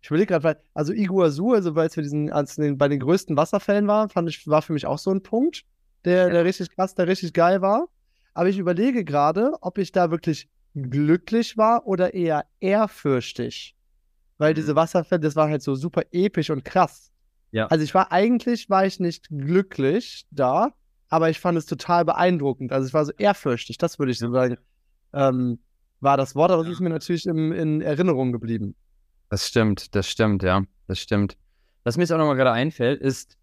[0.00, 3.00] Ich überlege gerade, weil, also Iguazu, also weil es für diesen, als den, bei den
[3.00, 5.64] größten Wasserfällen war, fand ich, war für mich auch so ein Punkt
[6.04, 7.88] der, der richtig krass, der richtig geil war.
[8.34, 13.74] Aber ich überlege gerade, ob ich da wirklich glücklich war oder eher ehrfürchtig.
[14.38, 14.76] Weil diese mhm.
[14.76, 17.10] Wasserfälle, das war halt so super episch und krass.
[17.50, 17.66] Ja.
[17.66, 20.72] Also ich war eigentlich, war ich nicht glücklich da,
[21.08, 22.72] aber ich fand es total beeindruckend.
[22.72, 24.58] Also ich war so ehrfürchtig, das würde ich so sagen,
[25.12, 25.58] ähm,
[26.00, 28.76] war das Wort, aber es ist mir natürlich im, in Erinnerung geblieben.
[29.30, 31.36] Das stimmt, das stimmt, ja, das stimmt.
[31.84, 33.36] Was mir jetzt auch nochmal gerade einfällt, ist,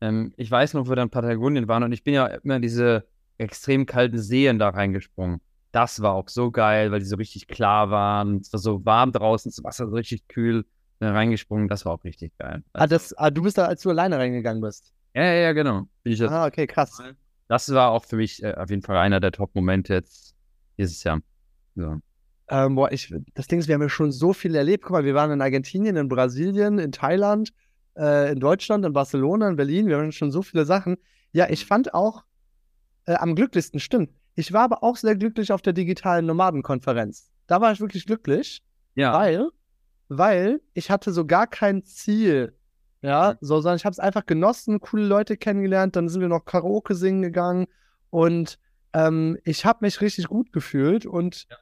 [0.00, 2.56] ähm, ich weiß noch, wo wir dann in Patagonien waren und ich bin ja immer
[2.56, 3.06] in diese
[3.38, 5.40] extrem kalten Seen da reingesprungen.
[5.72, 8.38] Das war auch so geil, weil die so richtig klar waren.
[8.38, 10.64] Es war so warm draußen, das Wasser so richtig kühl.
[10.98, 12.62] Bin reingesprungen, das war auch richtig geil.
[12.72, 14.94] Also, ah, das, ah, du bist da, als du alleine reingegangen bist.
[15.14, 15.86] Ja, ja, ja, genau.
[16.28, 17.02] ah, okay, krass.
[17.48, 20.34] Das war auch für mich äh, auf jeden Fall einer der Top-Momente jetzt
[20.78, 21.20] dieses Jahr.
[21.74, 21.96] So.
[22.48, 24.84] Ähm, boah, ich, das Ding ist, wir haben ja schon so viel erlebt.
[24.84, 27.52] Guck mal, wir waren in Argentinien, in Brasilien, in Thailand
[27.96, 29.86] äh, in Deutschland, in Barcelona, in Berlin.
[29.86, 30.96] Wir haben schon so viele Sachen.
[31.32, 32.24] Ja, ich fand auch
[33.06, 34.10] äh, am glücklichsten, stimmt.
[34.34, 37.30] Ich war aber auch sehr glücklich auf der digitalen Nomadenkonferenz.
[37.46, 38.62] Da war ich wirklich glücklich,
[38.94, 39.12] ja.
[39.12, 39.48] weil,
[40.08, 42.56] weil ich hatte so gar kein Ziel.
[43.02, 46.44] Ja, so, sondern ich habe es einfach genossen, coole Leute kennengelernt, dann sind wir noch
[46.44, 47.66] Karaoke singen gegangen
[48.10, 48.58] und
[48.94, 51.56] ähm, ich habe mich richtig gut gefühlt und ja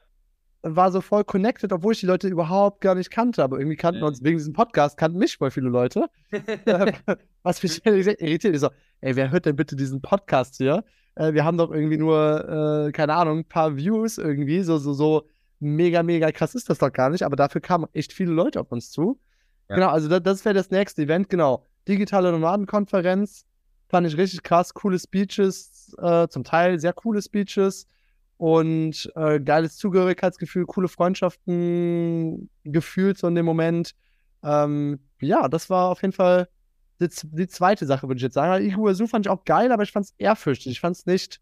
[0.67, 3.43] war so voll connected, obwohl ich die Leute überhaupt gar nicht kannte.
[3.43, 6.07] Aber irgendwie kannten wir uns wegen diesem Podcast, kannten mich voll viele Leute.
[7.43, 8.55] Was mich irritiert.
[8.55, 8.69] Ich so,
[9.01, 10.83] ey, wer hört denn bitte diesen Podcast hier?
[11.13, 14.61] Äh, wir haben doch irgendwie nur, äh, keine Ahnung, ein paar Views irgendwie.
[14.61, 15.27] So, so, so
[15.59, 17.23] mega, mega krass ist das doch gar nicht.
[17.23, 19.19] Aber dafür kamen echt viele Leute auf uns zu.
[19.69, 19.75] Ja.
[19.75, 21.63] Genau, also das, das wäre das nächste Event, genau.
[21.87, 23.45] Digitale Nomadenkonferenz.
[23.87, 24.73] Fand ich richtig krass.
[24.73, 27.85] Coole Speeches, äh, zum Teil sehr coole Speeches
[28.37, 33.95] und äh, geiles Zugehörigkeitsgefühl, coole Freundschaften gefühlt so in dem Moment.
[34.43, 36.49] Ähm, ja, das war auf jeden Fall
[36.99, 38.65] die, die zweite Sache, würde ich jetzt sagen.
[38.65, 40.73] Iguazu fand ich auch geil, aber ich fand es ehrfürchtig.
[40.73, 41.41] Ich fand es nicht,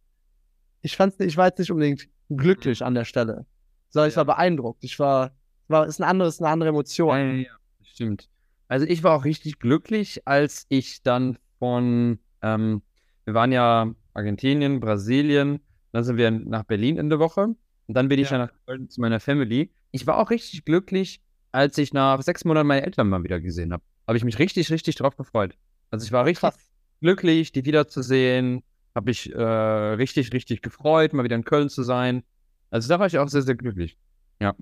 [0.81, 2.87] ich fand's nicht, ich war jetzt nicht unbedingt glücklich mhm.
[2.87, 3.45] an der Stelle,
[3.89, 4.83] sondern ich war beeindruckt.
[4.83, 5.31] Ich war,
[5.67, 7.17] war, ist ein anderes, eine andere Emotion.
[7.17, 8.29] Ja, ja, ja, stimmt.
[8.67, 12.81] Also ich war auch richtig glücklich, als ich dann von, ähm,
[13.25, 15.59] wir waren ja Argentinien, Brasilien,
[15.93, 17.41] dann sind wir nach Berlin in der Woche.
[17.41, 18.39] Und dann bin ich ja.
[18.39, 19.71] nach Köln zu meiner Family.
[19.91, 23.71] Ich war auch richtig glücklich, als ich nach sechs Monaten meine Eltern mal wieder gesehen
[23.71, 23.83] habe.
[24.07, 25.55] Habe ich mich richtig, richtig drauf gefreut.
[25.91, 26.71] Also ich war richtig Krass.
[26.99, 28.63] glücklich, die wiederzusehen.
[28.95, 32.23] Habe ich äh, richtig, richtig gefreut, mal wieder in Köln zu sein.
[32.71, 33.97] Also da war ich auch sehr, sehr glücklich.
[34.39, 34.55] Ja.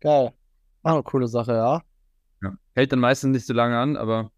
[0.00, 0.32] Geil.
[0.82, 1.82] Auch eine coole Sache, ja.
[2.42, 2.56] Ja.
[2.74, 4.30] Hält dann meistens nicht so lange an, aber.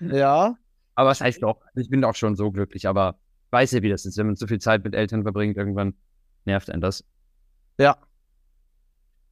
[0.00, 0.56] ja.
[0.96, 4.04] Aber es heißt doch, ich bin auch schon so glücklich, aber weiß ja, wie das
[4.04, 5.94] ist, wenn man zu viel Zeit mit Eltern verbringt, irgendwann
[6.44, 7.04] nervt einen das.
[7.78, 7.96] Ja.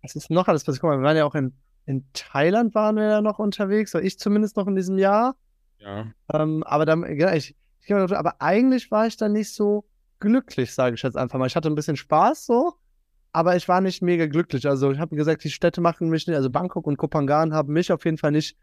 [0.02, 0.82] Was ist noch alles passiert?
[0.82, 1.52] Guck mal, wir waren ja auch in,
[1.84, 5.36] in Thailand waren wir ja noch unterwegs, oder ich zumindest noch in diesem Jahr.
[5.78, 6.06] Ja.
[6.32, 9.84] Ähm, aber dann, ja, ich, ich, aber eigentlich war ich da nicht so
[10.20, 11.46] glücklich, sage ich jetzt einfach mal.
[11.46, 12.74] Ich hatte ein bisschen Spaß so,
[13.32, 14.66] aber ich war nicht mega glücklich.
[14.66, 17.92] Also ich habe gesagt, die Städte machen mich nicht, also Bangkok und Kopangan haben mich
[17.92, 18.56] auf jeden Fall nicht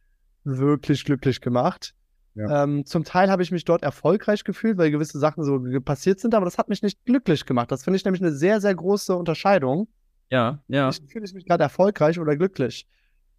[0.43, 1.93] wirklich glücklich gemacht.
[2.35, 2.63] Ja.
[2.63, 6.33] Ähm, zum Teil habe ich mich dort erfolgreich gefühlt, weil gewisse Sachen so passiert sind,
[6.33, 7.71] aber das hat mich nicht glücklich gemacht.
[7.71, 9.87] Das finde ich nämlich eine sehr, sehr große Unterscheidung.
[10.29, 10.89] Ja, ja.
[10.89, 12.87] Ich fühle mich gerade erfolgreich oder glücklich.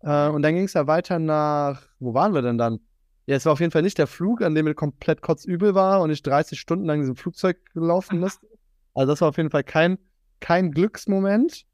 [0.00, 2.80] Äh, und dann ging es ja weiter nach, wo waren wir denn dann?
[3.26, 6.02] Ja, es war auf jeden Fall nicht der Flug, an dem mir komplett kotzübel war
[6.02, 8.46] und ich 30 Stunden lang in diesem Flugzeug laufen musste.
[8.92, 9.98] Also das war auf jeden Fall kein,
[10.40, 11.64] kein Glücksmoment.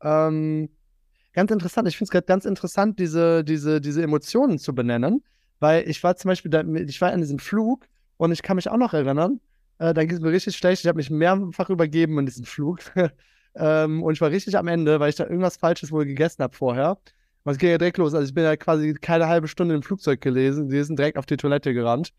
[0.00, 0.70] Ähm,
[1.32, 1.88] ganz interessant.
[1.88, 5.24] Ich finde es gerade ganz interessant, diese, diese, diese Emotionen zu benennen.
[5.60, 8.70] Weil ich war zum Beispiel, da, ich war in diesem Flug und ich kann mich
[8.70, 9.40] auch noch erinnern,
[9.78, 10.82] äh, da ging es mir richtig schlecht.
[10.82, 12.80] Ich habe mich mehrfach übergeben in diesem Flug.
[13.54, 16.54] ähm, und ich war richtig am Ende, weil ich da irgendwas Falsches wohl gegessen habe
[16.54, 16.98] vorher.
[17.44, 18.14] Und es ging ja direkt los.
[18.14, 20.70] Also ich bin ja quasi keine halbe Stunde im Flugzeug gelesen.
[20.70, 22.12] Wir sind direkt auf die Toilette gerannt.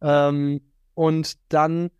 [0.00, 0.60] Ähm,
[0.94, 1.90] und dann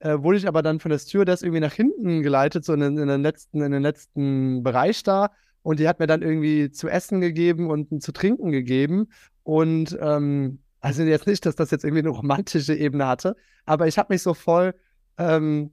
[0.00, 3.08] äh, wurde ich aber dann von der Stewardess irgendwie nach hinten geleitet, so in, in,
[3.08, 5.30] den letzten, in den letzten Bereich da.
[5.62, 9.08] Und die hat mir dann irgendwie zu essen gegeben und zu trinken gegeben.
[9.42, 13.98] Und ähm, also jetzt nicht, dass das jetzt irgendwie eine romantische Ebene hatte, aber ich
[13.98, 14.74] habe mich so voll
[15.18, 15.70] ähm,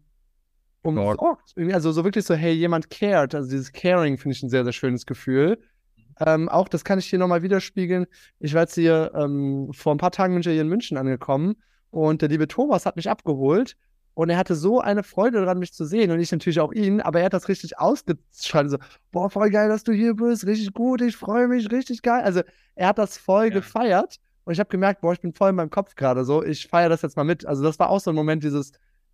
[0.82, 1.54] umsorgt.
[1.74, 3.34] Also so wirklich so, hey, jemand cared.
[3.36, 5.60] Also dieses Caring finde ich ein sehr, sehr schönes Gefühl.
[6.20, 8.08] Ähm, auch das kann ich hier nochmal widerspiegeln.
[8.40, 11.56] Ich war jetzt hier ähm, vor ein paar Tagen hier in München angekommen
[11.90, 13.78] und der liebe Thomas hat mich abgeholt
[14.18, 17.02] und er hatte so eine Freude daran, mich zu sehen und ich natürlich auch ihn,
[17.02, 18.72] aber er hat das richtig ausgeschaltet.
[18.72, 18.78] So,
[19.12, 22.24] boah, voll geil, dass du hier bist, richtig gut, ich freue mich, richtig geil.
[22.24, 22.42] Also
[22.74, 23.54] er hat das voll ja.
[23.54, 26.66] gefeiert und ich habe gemerkt, boah, ich bin voll in meinem Kopf gerade so, ich
[26.66, 27.46] feiere das jetzt mal mit.
[27.46, 28.72] Also das war auch so ein Moment, dieses,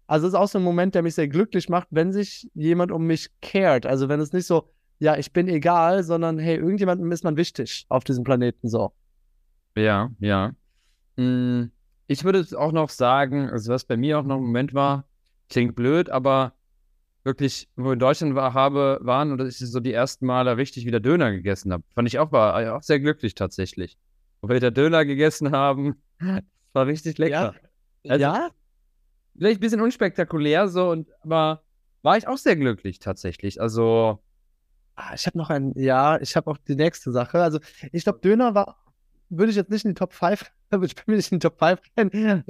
[0.08, 2.94] also es ist auch so ein Moment, der mich sehr glücklich macht, wenn sich jemand
[2.94, 3.86] um mich cared.
[3.86, 7.86] Also wenn es nicht so, ja, ich bin egal, sondern hey, irgendjemandem ist man wichtig
[7.90, 8.94] auf diesem Planeten so.
[9.76, 10.54] Ja, ja.
[11.18, 11.72] Hm
[12.14, 15.08] ich würde auch noch sagen, also was bei mir auch noch ein Moment war,
[15.50, 16.54] klingt blöd, aber
[17.24, 20.86] wirklich, wo ich in Deutschland war, habe, waren und ich so die ersten Male richtig
[20.86, 21.84] wieder Döner gegessen habe.
[21.94, 23.98] Fand ich auch, war auch sehr glücklich tatsächlich.
[24.42, 26.02] Wo wir wieder Döner gegessen haben,
[26.74, 27.56] war richtig lecker.
[28.04, 28.12] Ja?
[28.12, 28.50] Also, ja?
[29.36, 31.64] Vielleicht ein bisschen unspektakulär so, und, aber
[32.04, 33.60] war ich auch sehr glücklich tatsächlich.
[33.60, 34.22] Also.
[34.96, 37.42] Ah, ich habe noch ein, ja, ich habe auch die nächste Sache.
[37.42, 37.60] Also,
[37.92, 38.84] ich glaube, Döner war
[39.38, 41.80] würde ich jetzt nicht in die Top 5, ich nicht in die Top 5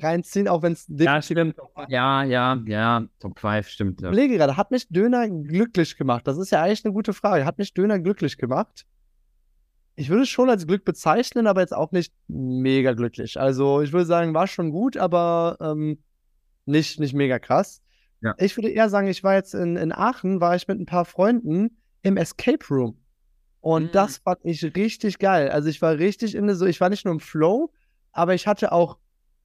[0.01, 0.86] reinziehen, auch wenn es.
[0.89, 1.55] Ja, stimmt.
[1.88, 4.01] Ja, ja, ja, Top 5 stimmt.
[4.01, 6.27] Ich überlege gerade, hat mich Döner glücklich gemacht?
[6.27, 7.45] Das ist ja eigentlich eine gute Frage.
[7.45, 8.86] Hat mich Döner glücklich gemacht?
[9.95, 13.39] Ich würde es schon als Glück bezeichnen, aber jetzt auch nicht mega glücklich.
[13.39, 15.99] Also ich würde sagen, war schon gut, aber ähm,
[16.65, 17.81] nicht, nicht mega krass.
[18.21, 18.33] Ja.
[18.38, 21.05] Ich würde eher sagen, ich war jetzt in, in Aachen, war ich mit ein paar
[21.05, 22.97] Freunden im Escape Room.
[23.59, 23.91] Und mhm.
[23.91, 25.49] das fand ich richtig geil.
[25.49, 27.71] Also ich war richtig in so, ich war nicht nur im Flow,
[28.13, 28.97] aber ich hatte auch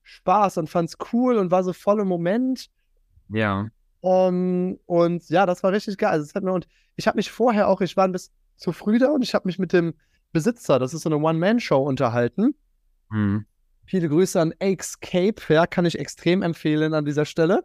[0.03, 2.71] Spaß und fand es cool und war so voll im Moment.
[3.29, 3.69] Ja.
[4.01, 6.13] Um, und ja, das war richtig geil.
[6.13, 8.73] Also es hat mir, und ich habe mich vorher auch, ich war ein bisschen zu
[8.73, 9.95] früh da und ich habe mich mit dem
[10.33, 12.55] Besitzer, das ist so eine One-Man-Show, unterhalten.
[13.11, 13.45] Mhm.
[13.87, 17.65] Viele Grüße an Escape, ja, kann ich extrem empfehlen an dieser Stelle.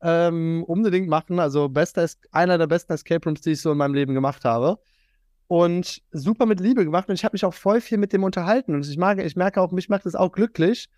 [0.00, 1.40] Ähm, unbedingt machen.
[1.40, 4.78] Also bester, einer der besten Escape Rooms, die ich so in meinem Leben gemacht habe
[5.48, 8.74] und super mit Liebe gemacht und ich habe mich auch voll viel mit dem unterhalten
[8.74, 10.88] und ich mag, ich merke auch, mich macht es auch glücklich,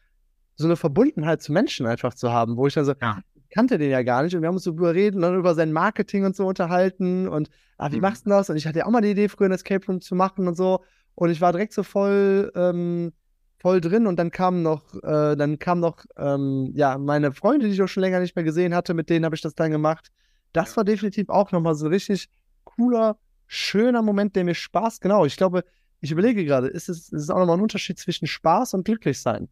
[0.57, 3.21] so eine Verbundenheit zu Menschen einfach zu haben, wo ich also ja.
[3.51, 5.55] kannte den ja gar nicht und wir haben uns so über reden und dann über
[5.55, 8.03] sein Marketing und so unterhalten und ah, wie mhm.
[8.03, 8.51] machst du das?
[8.51, 10.57] Und ich hatte ja auch mal die Idee, früher ein Escape Room zu machen und
[10.57, 10.83] so
[11.15, 13.13] und ich war direkt so voll ähm,
[13.59, 17.73] voll drin und dann kam noch, äh, dann kam noch, ähm, ja, meine Freunde, die
[17.73, 20.11] ich auch schon länger nicht mehr gesehen hatte, mit denen habe ich das dann gemacht.
[20.53, 22.29] Das war definitiv auch nochmal so richtig
[22.65, 25.65] cooler schöner Moment, der mir Spaß, genau, ich glaube,
[26.01, 29.21] ich überlege gerade, ist es, ist es auch nochmal ein Unterschied zwischen Spaß und glücklich
[29.21, 29.49] sein?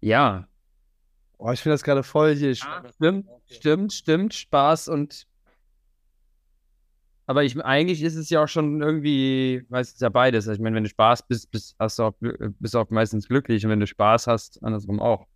[0.00, 0.48] Ja.
[1.38, 2.52] Oh, ich finde das gerade voll hier.
[2.52, 4.34] Ja, stimmt, stimmt, stimmt.
[4.34, 5.26] Spaß und.
[7.26, 10.46] Aber ich, eigentlich ist es ja auch schon irgendwie, weißt du, ja beides.
[10.46, 13.64] Ich meine, wenn du Spaß bist, bist, hast du auch, bist du auch meistens glücklich
[13.64, 15.26] und wenn du Spaß hast, andersrum auch.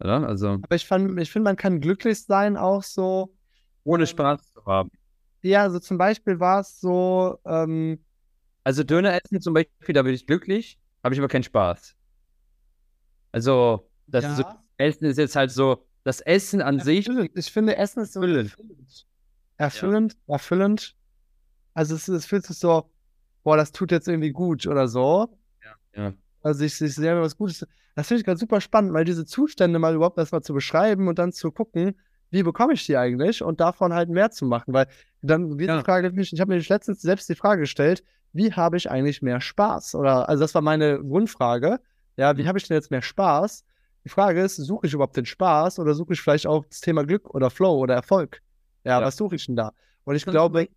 [0.00, 0.26] Oder?
[0.26, 0.52] Also.
[0.62, 3.36] Aber ich, ich finde, man kann glücklich sein auch so.
[3.84, 4.90] Ohne Spaß zu haben.
[5.42, 8.04] Ja, also zum Beispiel war es so, ähm,
[8.64, 11.96] also Döner essen zum Beispiel, da bin ich glücklich, habe ich aber keinen Spaß.
[13.32, 14.34] Also, das ja.
[14.36, 14.44] so,
[14.76, 17.08] Essen ist jetzt halt so, das Essen an sich.
[17.34, 18.22] Ich finde, Essen ist so.
[19.56, 20.34] erfüllend, ja.
[20.34, 20.96] erfüllend.
[21.74, 22.90] Also es, es fühlt sich so,
[23.42, 25.38] boah, das tut jetzt irgendwie gut oder so.
[25.64, 26.02] Ja.
[26.02, 26.14] ja.
[26.42, 27.66] Also ich, ich sehe was Gutes.
[27.94, 31.18] Das finde ich gerade super spannend, mal diese Zustände mal überhaupt erstmal zu beschreiben und
[31.18, 31.94] dann zu gucken,
[32.32, 34.72] wie bekomme ich die eigentlich und davon halt mehr zu machen.
[34.72, 34.88] Weil
[35.20, 35.78] dann wird ja.
[35.78, 39.40] die Frage, ich habe mir letztens selbst die Frage gestellt, wie habe ich eigentlich mehr
[39.40, 39.94] Spaß?
[39.94, 41.78] Oder also das war meine Grundfrage.
[42.16, 42.48] Ja, wie mhm.
[42.48, 43.64] habe ich denn jetzt mehr Spaß?
[44.04, 47.04] Die Frage ist, suche ich überhaupt den Spaß oder suche ich vielleicht auch das Thema
[47.04, 48.40] Glück oder Flow oder Erfolg?
[48.84, 49.06] Ja, ja.
[49.06, 49.72] was suche ich denn da?
[50.04, 50.68] Und ich glaube.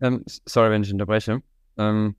[0.00, 1.42] Ähm, sorry, wenn ich unterbreche.
[1.78, 2.14] Ähm,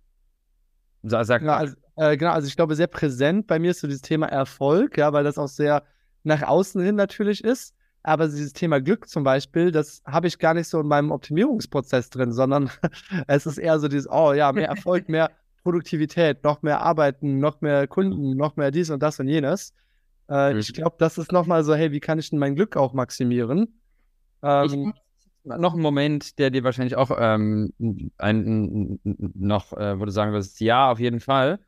[1.04, 1.44] sag.
[1.44, 4.26] Ja, also, äh, genau, also ich glaube, sehr präsent bei mir ist so dieses Thema
[4.26, 5.84] Erfolg, ja, weil das auch sehr
[6.24, 7.76] nach außen hin natürlich ist.
[8.06, 12.12] Aber dieses Thema Glück zum Beispiel, das habe ich gar nicht so in meinem Optimierungsprozess
[12.12, 12.70] drin, sondern
[13.28, 15.32] es ist eher so dieses, oh ja, mehr Erfolg, mehr
[15.64, 19.74] Produktivität, noch mehr Arbeiten, noch mehr Kunden, noch mehr dies und das und jenes.
[20.30, 22.94] Äh, ich glaube, das ist nochmal so, hey, wie kann ich denn mein Glück auch
[22.94, 23.80] maximieren?
[24.44, 24.94] Ähm,
[25.44, 27.74] noch ein Moment, der dir wahrscheinlich auch ähm,
[28.20, 31.60] ein, noch, äh, würde sagen würdest, ja, auf jeden Fall.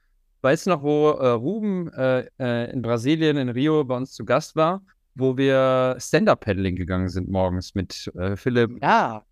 [0.42, 4.24] Weißt du noch, wo äh, Ruben äh, äh, in Brasilien, in Rio bei uns zu
[4.24, 4.84] Gast war,
[5.18, 8.82] wo wir Stand-Up-Paddling gegangen sind morgens mit äh, Philipp?
[8.82, 9.26] Ja.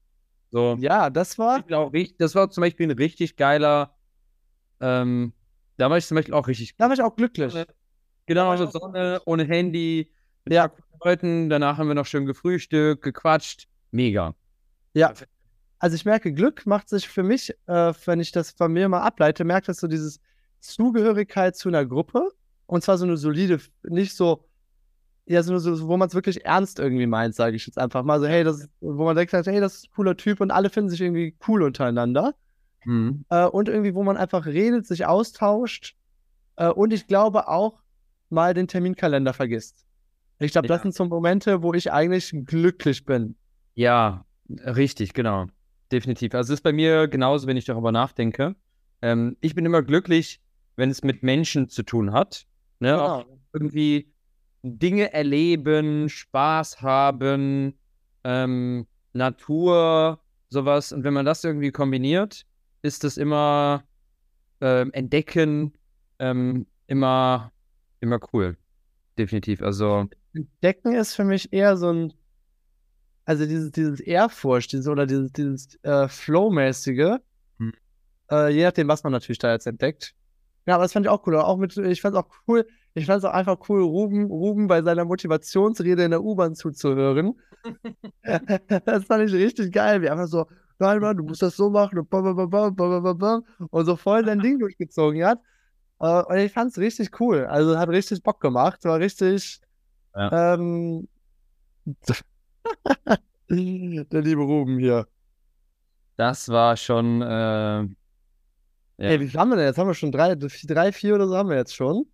[0.51, 0.77] So.
[0.79, 1.63] Ja, das war.
[1.71, 3.95] Auch, das war zum Beispiel ein richtig geiler.
[4.79, 5.33] Ähm,
[5.77, 6.75] da war ich zum Beispiel auch richtig.
[6.77, 7.53] Da war ich auch glücklich.
[8.25, 10.11] Genau, also Sonne, ohne Handy,
[10.45, 10.71] mit ja.
[11.03, 11.49] Leuten.
[11.49, 13.67] Danach haben wir noch schön gefrühstückt, gequatscht.
[13.91, 14.33] Mega.
[14.93, 15.13] Ja.
[15.79, 19.01] Also ich merke, Glück macht sich für mich, äh, wenn ich das von mir mal
[19.01, 20.19] ableite, merkt das so dieses
[20.61, 22.29] Zugehörigkeit zu einer Gruppe.
[22.65, 24.45] Und zwar so eine solide, nicht so,
[25.27, 28.19] ja, so, so wo man es wirklich ernst irgendwie meint, sage ich jetzt einfach mal.
[28.19, 30.89] So, hey, das, wo man denkt, hey, das ist ein cooler Typ und alle finden
[30.89, 32.35] sich irgendwie cool untereinander.
[32.85, 33.25] Mhm.
[33.29, 35.95] Äh, und irgendwie, wo man einfach redet, sich austauscht.
[36.57, 37.81] Äh, und ich glaube auch
[38.29, 39.85] mal den Terminkalender vergisst.
[40.39, 40.75] Ich glaube, ja.
[40.75, 43.35] das sind so Momente, wo ich eigentlich glücklich bin.
[43.73, 45.47] Ja, richtig, genau.
[45.91, 46.35] Definitiv.
[46.35, 48.55] Also es ist bei mir genauso, wenn ich darüber nachdenke.
[49.01, 50.41] Ähm, ich bin immer glücklich,
[50.75, 52.45] wenn es mit Menschen zu tun hat.
[52.79, 52.91] Ne?
[52.91, 53.05] Genau.
[53.05, 54.11] Auch irgendwie
[54.65, 57.77] Dinge erleben, Spaß haben,
[58.23, 60.91] ähm, Natur, sowas.
[60.91, 62.45] Und wenn man das irgendwie kombiniert,
[62.81, 63.83] ist das immer
[64.61, 65.73] ähm, entdecken,
[66.19, 67.51] ähm, immer,
[67.99, 68.57] immer cool.
[69.17, 69.61] Definitiv.
[69.61, 70.09] Also.
[70.33, 72.13] Entdecken ist für mich eher so ein,
[73.25, 77.19] also dieses, dieses Ehrfurcht, dieses, oder dieses, dieses äh, Flow-mäßige,
[77.59, 77.73] hm.
[78.31, 80.15] äh, je nachdem, was man natürlich da jetzt entdeckt.
[80.65, 81.37] Ja, aber das fand ich auch cool.
[81.37, 84.67] Auch mit, ich fand es auch cool, ich fand es auch einfach cool, Ruben, Ruben
[84.67, 87.33] bei seiner Motivationsrede in der U-Bahn zuzuhören.
[88.85, 90.01] das fand ich richtig geil.
[90.01, 90.47] Wir einfach so,
[90.79, 95.39] nein, Mann, du musst das so machen und, und so voll sein Ding durchgezogen hat.
[95.99, 97.45] Uh, und ich fand es richtig cool.
[97.45, 98.83] Also hat richtig Bock gemacht.
[98.83, 99.61] War richtig.
[100.13, 100.55] Ja.
[100.55, 101.07] Ähm,
[103.49, 105.07] der liebe Ruben hier.
[106.17, 107.21] Das war schon.
[107.21, 107.87] Äh,
[108.97, 109.09] ja.
[109.09, 109.77] Ey, wie viel haben wir denn jetzt?
[109.77, 112.05] Haben wir schon drei, drei, vier oder so haben wir jetzt schon?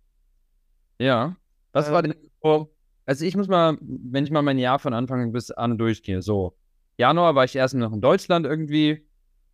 [0.98, 1.36] Ja.
[1.72, 2.74] Was ähm, war denn so?
[3.06, 6.56] Also ich muss mal, wenn ich mal mein Jahr von Anfang bis an durchgehe, so.
[6.98, 9.06] Januar war ich erst noch in Deutschland irgendwie,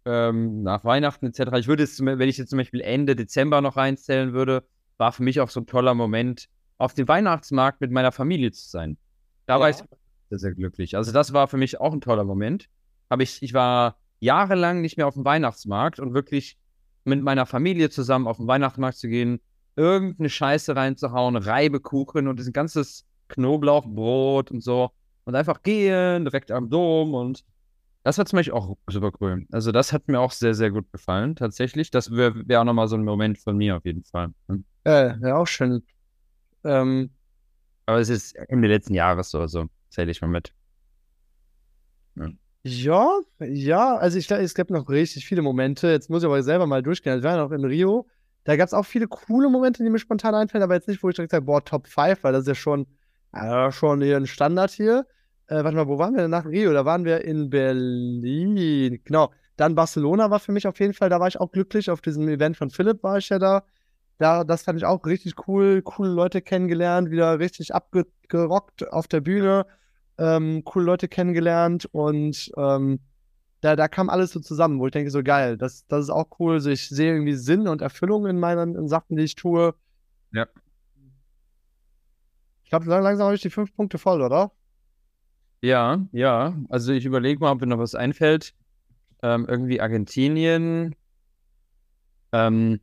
[0.04, 1.52] ähm, nach Weihnachten etc.
[1.58, 4.64] Ich würde es, wenn ich jetzt zum Beispiel Ende Dezember noch reinzählen würde,
[4.96, 8.68] war für mich auch so ein toller Moment, auf dem Weihnachtsmarkt mit meiner Familie zu
[8.68, 8.96] sein.
[9.46, 9.60] Da ja.
[9.60, 9.76] war ich
[10.30, 10.96] sehr, sehr glücklich.
[10.96, 12.68] Also das war für mich auch ein toller Moment.
[13.08, 16.58] Aber ich, ich war jahrelang nicht mehr auf dem Weihnachtsmarkt und wirklich
[17.08, 19.40] mit meiner Familie zusammen auf den Weihnachtsmarkt zu gehen,
[19.76, 24.90] irgendeine Scheiße reinzuhauen, Reibekuchen und das ganzes Knoblauchbrot und so
[25.24, 27.44] und einfach gehen, direkt am Dom und
[28.04, 29.44] das war zum Beispiel auch super cool.
[29.52, 31.90] Also das hat mir auch sehr, sehr gut gefallen, tatsächlich.
[31.90, 34.32] Das wäre wär auch nochmal so ein Moment von mir auf jeden Fall.
[34.86, 35.82] Ja, ja auch schön.
[36.64, 37.10] Ähm,
[37.86, 40.54] Aber es ist Ende letzten Jahres so, also zähle ich mal mit.
[42.16, 42.28] Ja.
[42.64, 45.88] Ja, ja, also ich, es gab noch richtig viele Momente.
[45.88, 47.12] Jetzt muss ich aber selber mal durchgehen.
[47.12, 48.06] Also wir waren auch in Rio.
[48.44, 51.08] Da gab es auch viele coole Momente, die mir spontan einfallen, aber jetzt nicht, wo
[51.08, 52.86] ich direkt sage, boah, Top 5, weil das ist ja schon,
[53.32, 55.06] äh, schon hier ein Standard hier.
[55.46, 56.72] Äh, warte mal, wo waren wir denn nach Rio?
[56.72, 59.00] Da waren wir in Berlin.
[59.04, 59.32] Genau.
[59.56, 61.90] Dann Barcelona war für mich auf jeden Fall, da war ich auch glücklich.
[61.90, 63.64] Auf diesem Event von Philipp war ich ja da.
[64.18, 65.82] Da, das fand ich auch richtig cool.
[65.82, 69.66] Coole Leute kennengelernt, wieder richtig abgerockt auf der Bühne
[70.18, 73.00] ähm, coole Leute kennengelernt und ähm,
[73.60, 76.28] da, da kam alles so zusammen, wo ich denke, so geil, das, das ist auch
[76.38, 76.54] cool.
[76.54, 79.74] Also ich sehe irgendwie Sinn und Erfüllung in meinen in Sachen, die ich tue.
[80.32, 80.46] Ja.
[82.62, 84.52] Ich glaube, langsam habe ich die fünf Punkte voll, oder?
[85.60, 86.54] Ja, ja.
[86.68, 88.54] Also ich überlege mal, ob mir noch was einfällt.
[89.22, 90.94] Ähm, irgendwie Argentinien.
[92.32, 92.80] Ähm,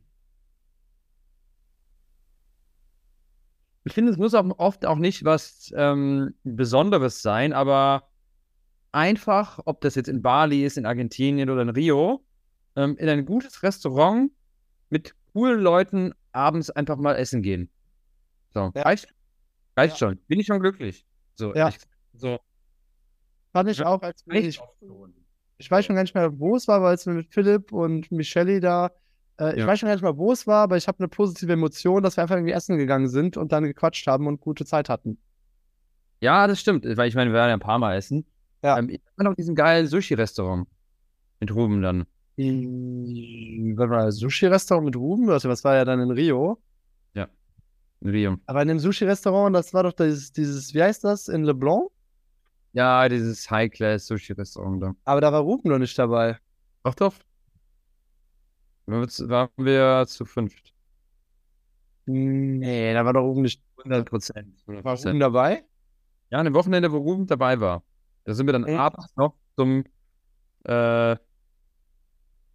[3.86, 8.08] Ich finde, es muss auch oft auch nicht was ähm, Besonderes sein, aber
[8.90, 12.26] einfach, ob das jetzt in Bali ist, in Argentinien oder in Rio,
[12.74, 14.32] ähm, in ein gutes Restaurant
[14.90, 17.70] mit coolen Leuten abends einfach mal essen gehen.
[18.54, 18.82] So, Ja.
[18.82, 19.14] reicht,
[19.76, 20.08] reicht Ja.
[20.08, 20.18] schon.
[20.26, 21.06] Bin ich schon glücklich.
[21.36, 21.68] So, Ja.
[21.68, 21.78] ich,
[22.12, 22.40] so
[23.52, 24.60] Fand ich auch, als ich,
[25.58, 28.58] ich weiß schon gar nicht mehr, wo es war, weil es mit Philipp und Michelle
[28.58, 28.90] da,
[29.38, 29.66] äh, ich Ja.
[29.66, 32.16] weiß schon gar nicht mehr, wo es war, aber ich habe eine positive Emotion, dass
[32.16, 35.18] wir einfach irgendwie essen gegangen sind und dann gequatscht haben und gute Zeit hatten.
[36.20, 38.24] Ja, das stimmt, weil ich meine, wir werden ja ein paar Mal essen.
[38.62, 38.78] Ja.
[38.78, 40.66] Ähm, ich war noch diesem geilen Sushi-Restaurant
[41.40, 42.06] mit Ruben dann.
[42.38, 44.16] Was war das?
[44.16, 45.30] Sushi-Restaurant mit Ruben?
[45.30, 46.58] Also, was war ja dann in Rio?
[48.02, 48.36] In Rio.
[48.44, 51.88] Aber in dem Sushi-Restaurant, das war doch dieses, dieses, wie heißt das, in LeBlanc?
[52.74, 54.94] Ja, dieses High-Class-Sushi-Restaurant da.
[55.04, 56.36] Aber da war Ruben noch nicht dabei.
[56.84, 57.14] Doch, doch.
[58.86, 60.72] Waren wir zu fünft.
[62.06, 63.60] Nee, da war doch Ruben nicht.
[63.78, 64.62] 100 Prozent.
[64.66, 65.64] War Ruben dabei?
[66.30, 67.82] Ja, ein Wochenende, wo Ruben dabei war.
[68.24, 68.78] Da sind wir dann Echt?
[68.78, 69.84] abends noch zum
[70.64, 71.16] äh,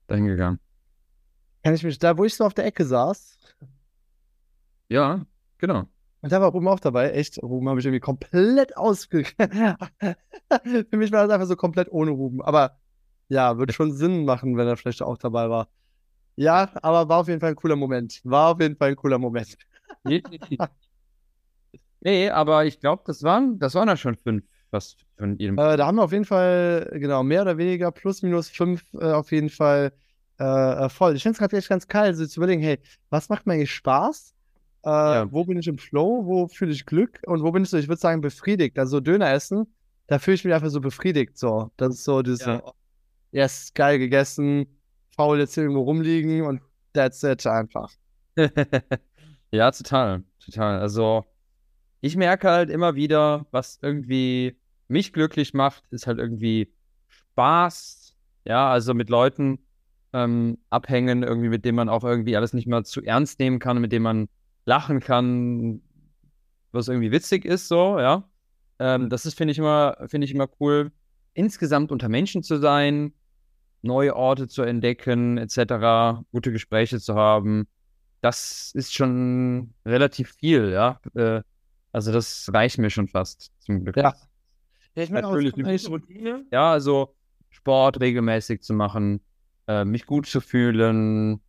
[0.08, 0.60] dahin gegangen.
[1.64, 3.38] Kann ich mich, da wo ich so auf der Ecke saß,
[4.90, 5.26] Ja,
[5.58, 5.86] genau.
[6.22, 7.12] und da war Ruben auch dabei.
[7.12, 9.24] Echt, Ruben habe ich irgendwie komplett ausge...
[10.64, 12.42] Für mich war das einfach so komplett ohne Ruben.
[12.42, 12.78] Aber
[13.30, 15.70] ja, würde schon Sinn machen, wenn er vielleicht auch dabei war.
[16.36, 18.22] Ja, aber war auf jeden Fall ein cooler Moment.
[18.24, 19.58] War auf jeden Fall ein cooler Moment.
[20.08, 20.60] Definitiv.
[22.02, 25.58] nee, aber ich glaube, das waren, das waren ja schon fünf, was von jedem.
[25.58, 29.12] Äh, da haben wir auf jeden Fall, genau, mehr oder weniger plus minus fünf äh,
[29.12, 29.92] auf jeden Fall
[30.40, 30.44] äh,
[30.86, 31.16] äh, voll.
[31.16, 32.80] Ich finde es gerade echt ganz geil, so zu überlegen, hey,
[33.10, 34.34] was macht mir eigentlich Spaß?
[34.86, 35.32] Äh, Ja.
[35.32, 36.26] Wo bin ich im Flow?
[36.26, 37.20] Wo fühle ich Glück?
[37.28, 38.80] Und wo bin ich so, ich würde sagen, befriedigt?
[38.80, 39.72] Also Döner essen,
[40.08, 41.38] da fühle ich mich einfach so befriedigt.
[41.38, 42.64] So, das ist so dieses, Ja.
[43.32, 44.66] yes, geil gegessen,
[45.16, 46.62] faul jetzt irgendwo rumliegen und
[46.94, 47.92] that's it einfach.
[49.52, 50.80] Ja, total, total.
[50.80, 51.26] Also,
[52.00, 54.58] ich merke halt immer wieder, was irgendwie
[54.88, 56.74] mich glücklich macht, ist halt irgendwie
[57.10, 58.16] Spaß.
[58.46, 59.60] Ja, also mit Leuten
[60.14, 63.82] ähm, abhängen, irgendwie, mit denen man auch irgendwie alles nicht mehr zu ernst nehmen kann,
[63.82, 64.30] mit denen man
[64.66, 65.82] lachen kann,
[66.72, 68.30] was irgendwie witzig ist, so, ja.
[68.80, 70.92] Ähm, das ist, finde ich immer, finde ich immer cool.
[71.34, 73.14] Insgesamt unter Menschen zu sein,
[73.82, 77.68] neue Orte zu entdecken, etc., gute Gespräche zu haben
[78.22, 81.00] das ist schon relativ viel, ja.
[81.16, 81.42] Äh,
[81.92, 83.98] also das reicht mir schon fast, zum Glück.
[83.98, 84.14] Ja.
[84.96, 86.46] Ja, ich meine, Natürlich eigentlich- Routine.
[86.52, 87.16] Ja, also
[87.50, 89.22] Sport regelmäßig zu machen,
[89.68, 91.42] äh, mich gut zu fühlen,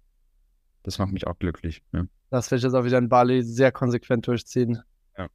[0.83, 1.83] das macht mich auch glücklich.
[1.93, 2.07] Ja.
[2.31, 4.81] Das werde ich jetzt auch wieder in Bali sehr konsequent durchziehen.
[5.19, 5.29] Ja.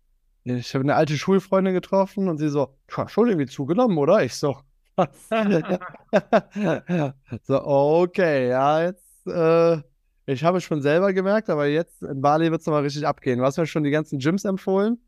[0.44, 4.24] Ich habe eine alte Schulfreundin getroffen und sie so, "Tja, schon irgendwie zugenommen, oder?
[4.24, 4.58] Ich so?
[7.44, 9.78] so, okay, ja, jetzt, äh,
[10.26, 13.40] ich habe es schon selber gemerkt, aber jetzt in Bali wird es nochmal richtig abgehen.
[13.40, 15.00] Du hast mir schon die ganzen Gyms empfohlen.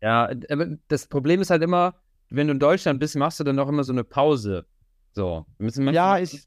[0.00, 1.94] ja, aber das Problem ist halt immer,
[2.30, 4.66] wenn du in Deutschland bist, machst du dann auch immer so eine Pause.
[5.12, 6.46] So, wir müssen Ja, ich,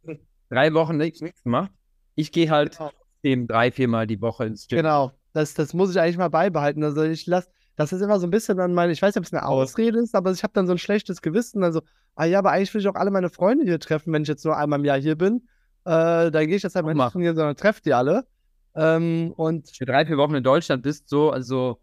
[0.50, 1.72] drei Wochen nichts, nichts gemacht.
[2.16, 2.92] Ich gehe halt Genau.
[3.24, 4.78] eben drei, viermal die Woche ins Gym.
[4.78, 6.84] genau, das, das muss ich eigentlich mal beibehalten.
[6.84, 9.26] Also ich lasse, das ist immer so ein bisschen dann meine, ich weiß nicht, ob
[9.26, 11.64] es eine Ausrede ist, aber ich habe dann so ein schlechtes Gewissen.
[11.64, 11.82] Also,
[12.14, 14.44] ah ja, aber eigentlich will ich auch alle meine Freunde hier treffen, wenn ich jetzt
[14.44, 15.48] nur einmal im Jahr hier bin.
[15.86, 18.28] Äh, da gehe ich jetzt halt mal nicht trainieren, sondern treffe die alle.
[18.76, 21.80] Ähm, und für drei, vier Wochen in Deutschland bist, so, also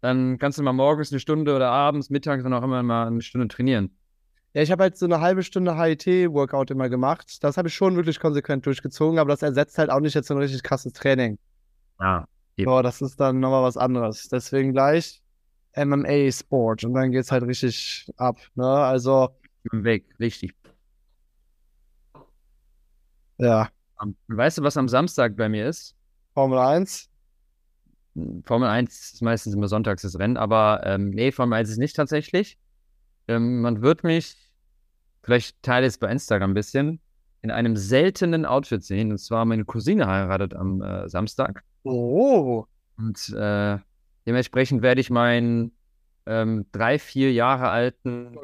[0.00, 3.20] dann kannst du mal morgens eine Stunde oder abends, mittags dann auch immer mal eine
[3.20, 3.96] Stunde trainieren.
[4.54, 7.42] ja, ich habe halt so eine halbe Stunde HIT-Workout immer gemacht.
[7.42, 10.34] Das habe ich schon wirklich konsequent durchgezogen, aber das ersetzt halt auch nicht jetzt so
[10.34, 11.36] ein richtig krasses Training.
[11.98, 12.28] Ja.
[12.56, 12.66] Eben.
[12.66, 14.28] Boah, das ist dann nochmal was anderes.
[14.28, 15.21] Deswegen gleich
[15.76, 18.38] MMA-Sport und dann geht's halt richtig ab.
[18.54, 18.66] Ne?
[18.66, 19.30] Also,
[19.72, 20.54] Weg, richtig.
[23.38, 23.68] ja,
[24.28, 25.94] Weißt du, was am Samstag bei mir ist?
[26.34, 27.08] Formel 1.
[28.44, 31.96] Formel 1 ist meistens immer sonntags das Rennen, aber ähm, nee, Formel 1 ist nicht
[31.96, 32.58] tatsächlich.
[33.28, 34.36] Ähm, man wird mich,
[35.22, 37.00] vielleicht teile ich es bei Instagram ein bisschen,
[37.42, 39.12] in einem seltenen Outfit sehen.
[39.12, 41.62] Und zwar meine Cousine heiratet am äh, Samstag.
[41.84, 42.66] Oh,
[42.98, 43.78] Und äh,
[44.26, 45.72] dementsprechend werde ich meinen
[46.26, 48.36] ähm, drei, vier Jahre alten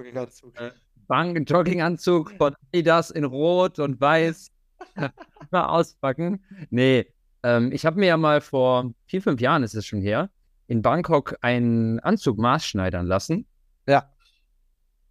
[1.07, 4.51] Bank Jogginganzug von Adidas in Rot und Weiß
[5.51, 6.45] mal auspacken.
[6.71, 7.07] Nee,
[7.43, 10.31] ähm, ich habe mir ja mal vor vier, fünf Jahren ist es schon her,
[10.67, 13.47] in Bangkok einen Anzug maßschneidern lassen.
[13.87, 14.11] Ja.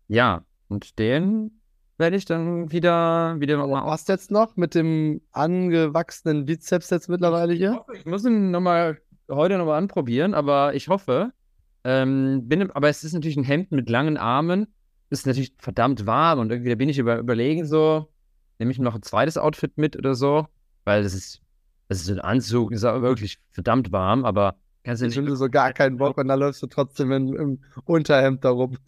[0.07, 1.59] Ja, und den
[1.97, 7.53] werde ich dann wieder, wieder mal Was jetzt noch mit dem angewachsenen Bizeps jetzt mittlerweile
[7.53, 7.83] hier?
[7.93, 8.99] Ich muss ihn noch mal,
[9.29, 11.31] heute nochmal anprobieren, aber ich hoffe.
[11.83, 14.67] Ähm, bin, aber es ist natürlich ein Hemd mit langen Armen.
[15.09, 18.11] Ist natürlich verdammt warm und irgendwie da bin ich über, überlegen so,
[18.59, 20.47] nehme ich noch ein zweites Outfit mit oder so,
[20.83, 21.41] weil das ist,
[21.87, 25.15] das ist so ein Anzug, ist wirklich verdammt warm, aber kannst du Ich nicht.
[25.15, 28.77] finde so gar keinen Bock und dann läufst du trotzdem in, im Unterhemd da rum.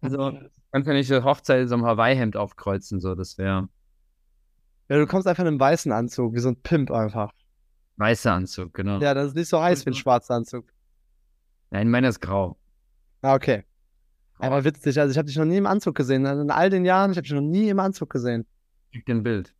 [0.00, 0.32] Also,
[0.72, 3.68] kannst ja nicht die Hochzeit in so einem Hawaii-Hemd aufkreuzen, so, das wäre
[4.88, 7.32] Ja, du kommst einfach in einem weißen Anzug, wie so ein Pimp einfach.
[7.96, 9.00] Weißer Anzug, genau.
[9.00, 10.66] Ja, das ist nicht so heiß wie ein schwarzer Anzug.
[11.70, 12.56] Nein, meiner ist grau.
[13.22, 13.64] Ah, okay.
[14.38, 16.26] Aber witzig, also ich habe dich noch nie im Anzug gesehen.
[16.26, 18.46] Also In all den Jahren, ich habe dich noch nie im Anzug gesehen.
[18.92, 19.54] Schick dir ein Bild.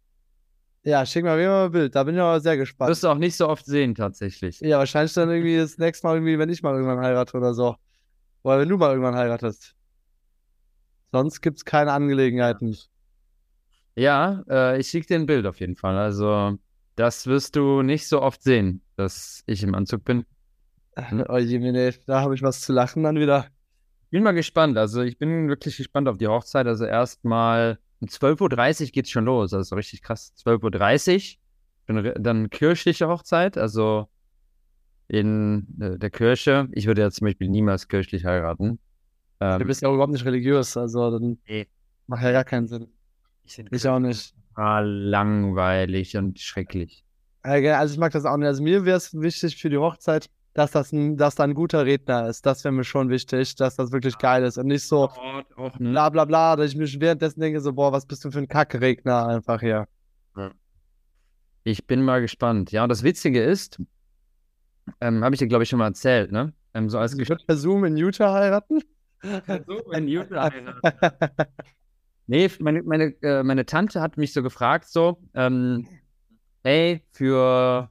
[0.82, 2.90] Ja, schick mal wieder mal ein Bild, da bin ich aber sehr gespannt.
[2.90, 4.60] Wirst du auch nicht so oft sehen, tatsächlich.
[4.60, 7.76] Ja, wahrscheinlich dann irgendwie das nächste Mal irgendwie, wenn ich mal irgendwann heirate oder so.
[8.42, 9.74] Oder wenn du mal irgendwann heiratest.
[11.10, 12.76] Sonst gibt's keine Angelegenheiten.
[13.96, 15.96] Ja, äh, ich schicke dir ein Bild auf jeden Fall.
[15.96, 16.58] Also,
[16.96, 20.24] das wirst du nicht so oft sehen, dass ich im Anzug bin.
[21.28, 23.46] Oh je, da habe ich was zu lachen dann wieder.
[24.10, 24.78] Bin mal gespannt.
[24.78, 26.68] Also, ich bin wirklich gespannt auf die Hochzeit.
[26.68, 29.52] Also, erstmal um 12.30 Uhr geht's schon los.
[29.52, 30.32] Also, richtig krass.
[30.44, 31.36] 12.30
[31.88, 32.14] Uhr.
[32.14, 34.08] Dann, kirchliche Hochzeit, also
[35.08, 36.68] in äh, der Kirche.
[36.72, 38.78] Ich würde ja zum Beispiel niemals kirchlich heiraten.
[39.40, 41.66] Du Ähm, bist ja auch überhaupt nicht religiös, also dann Nee.
[42.06, 42.88] macht ja gar keinen Sinn.
[43.44, 44.34] ich Ich auch nicht.
[44.56, 47.04] Langweilig und schrecklich.
[47.42, 48.46] Äh, Also ich mag das auch nicht.
[48.46, 51.84] Also mir wäre es wichtig für die Hochzeit, dass das ein, dass da ein guter
[51.84, 52.46] Redner ist.
[52.46, 55.08] Das wäre mir schon wichtig, dass das wirklich geil ist und nicht so
[55.56, 55.90] auch, ne?
[55.90, 58.48] bla bla bla, dass ich mich währenddessen denke so, boah, was bist du für ein
[58.48, 59.86] Kackregner einfach hier.
[61.64, 62.72] Ich bin mal gespannt.
[62.72, 63.80] Ja, und das Witzige ist,
[65.00, 66.52] ähm, habe ich dir, glaube ich, schon mal erzählt, ne?
[66.74, 68.80] Ähm, so als ich würde per Zoom in Utah heiraten.
[69.90, 70.06] Ein
[72.26, 75.86] Nee, meine, meine, äh, meine Tante hat mich so gefragt, so, ähm,
[76.62, 77.90] hey, für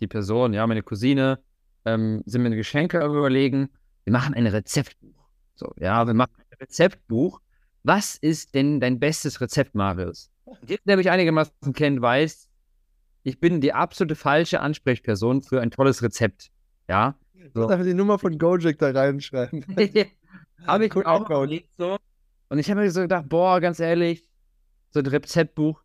[0.00, 1.38] die Person, ja, meine Cousine,
[1.84, 3.68] ähm, sind ein Geschenke überlegen.
[4.04, 5.28] Wir machen ein Rezeptbuch.
[5.54, 7.40] So, ja, wir machen ein Rezeptbuch.
[7.82, 10.30] Was ist denn dein bestes Rezept, Marius?
[10.66, 12.48] Jeder, der mich einigermaßen kennt, weiß,
[13.24, 16.50] ich bin die absolute falsche Ansprechperson für ein tolles Rezept.
[16.88, 19.64] Ja, Ich muss einfach die Nummer von Gojek da reinschreiben.
[20.66, 21.98] habe ich Cool auch überlegt so.
[22.48, 24.28] Und ich habe mir so gedacht, boah, ganz ehrlich,
[24.90, 25.82] so ein Rezeptbuch,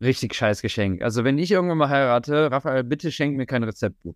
[0.00, 1.02] richtig scheiß Geschenk.
[1.02, 4.14] Also wenn ich irgendwann mal heirate, Raphael, bitte schenk mir kein Rezeptbuch.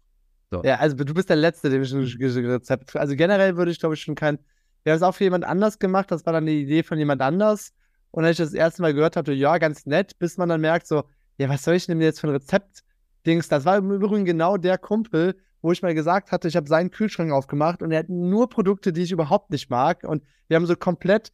[0.64, 2.96] Ja, also du bist der Letzte, dem ich ein Rezept.
[2.96, 4.38] Also generell würde ich, glaube ich, schon kein.
[4.82, 7.22] Wir haben es auch für jemand anders gemacht, das war dann die Idee von jemand
[7.22, 7.72] anders.
[8.10, 10.88] Und als ich das erste Mal gehört habe, ja, ganz nett, bis man dann merkt,
[10.88, 11.04] so,
[11.38, 13.48] ja, was soll ich denn jetzt für ein Rezept-Dings?
[13.48, 16.90] Das war im Übrigen genau der Kumpel, wo ich mal gesagt hatte, ich habe seinen
[16.90, 20.02] Kühlschrank aufgemacht und er hat nur Produkte, die ich überhaupt nicht mag.
[20.02, 21.30] Und wir haben so komplett,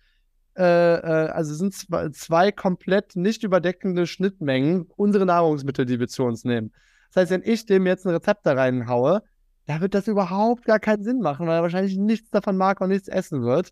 [0.56, 0.62] äh,
[0.96, 6.24] äh, also es sind zwei, zwei komplett nicht überdeckende Schnittmengen, unsere Nahrungsmittel, die wir zu
[6.24, 6.72] uns nehmen.
[7.12, 9.22] Das heißt, wenn ich dem jetzt ein Rezept da reinhaue,
[9.66, 12.88] da wird das überhaupt gar keinen Sinn machen, weil er wahrscheinlich nichts davon mag und
[12.90, 13.70] nichts essen wird.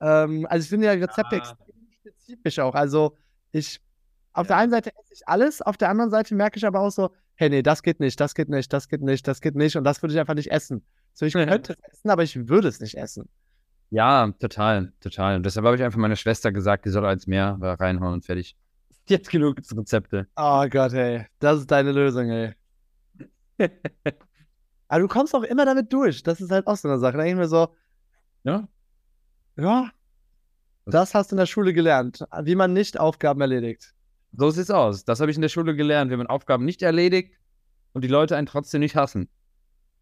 [0.00, 1.38] Ähm, also ich finde ja Rezepte Ah.
[1.38, 1.66] extrem
[2.00, 2.74] spezifisch auch.
[2.74, 3.16] Also
[3.52, 3.80] ich,
[4.32, 6.90] auf der einen Seite esse ich alles, auf der anderen Seite merke ich aber auch
[6.90, 9.76] so, hey, nee, das geht nicht, das geht nicht, das geht nicht, das geht nicht
[9.76, 10.84] und das würde ich einfach nicht essen.
[11.14, 11.46] So, ich Ja.
[11.46, 13.28] könnte es essen, aber ich würde es nicht essen.
[13.90, 15.36] Ja, total, total.
[15.36, 18.56] Und deshalb habe ich einfach meiner Schwester gesagt, die soll als mehr reinhauen und fertig.
[19.08, 20.28] Jetzt genug Rezepte.
[20.36, 22.54] Oh Gott, ey, das ist deine Lösung, ey.
[24.88, 26.22] Aber du kommst auch immer damit durch.
[26.22, 27.12] Das ist halt auch so eine Sache.
[27.16, 27.68] Da denke ich mir so,
[28.44, 28.68] Ja?
[29.56, 29.90] ja,
[30.86, 33.94] das hast du in der Schule gelernt, wie man nicht Aufgaben erledigt.
[34.32, 35.04] So sieht's aus.
[35.04, 37.34] Das habe ich in der Schule gelernt, wenn man Aufgaben nicht erledigt
[37.92, 39.28] und die Leute einen trotzdem nicht hassen.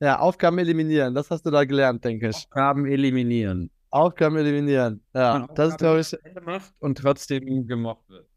[0.00, 2.36] Ja, Aufgaben eliminieren, das hast du da gelernt, denke ich.
[2.36, 3.70] Aufgaben eliminieren.
[3.90, 5.02] Aufgaben eliminieren.
[5.14, 8.28] Ja, Man das ist, glaube ich, macht und trotzdem gemocht wird.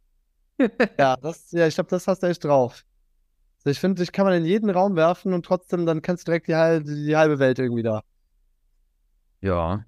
[1.00, 2.86] ja, das, ja, ich glaube, das hast du echt drauf.
[3.60, 6.32] Also ich finde, dich kann man in jeden Raum werfen und trotzdem, dann kennst du
[6.32, 8.02] direkt die, halbe, die halbe Welt irgendwie da.
[9.42, 9.86] Ja.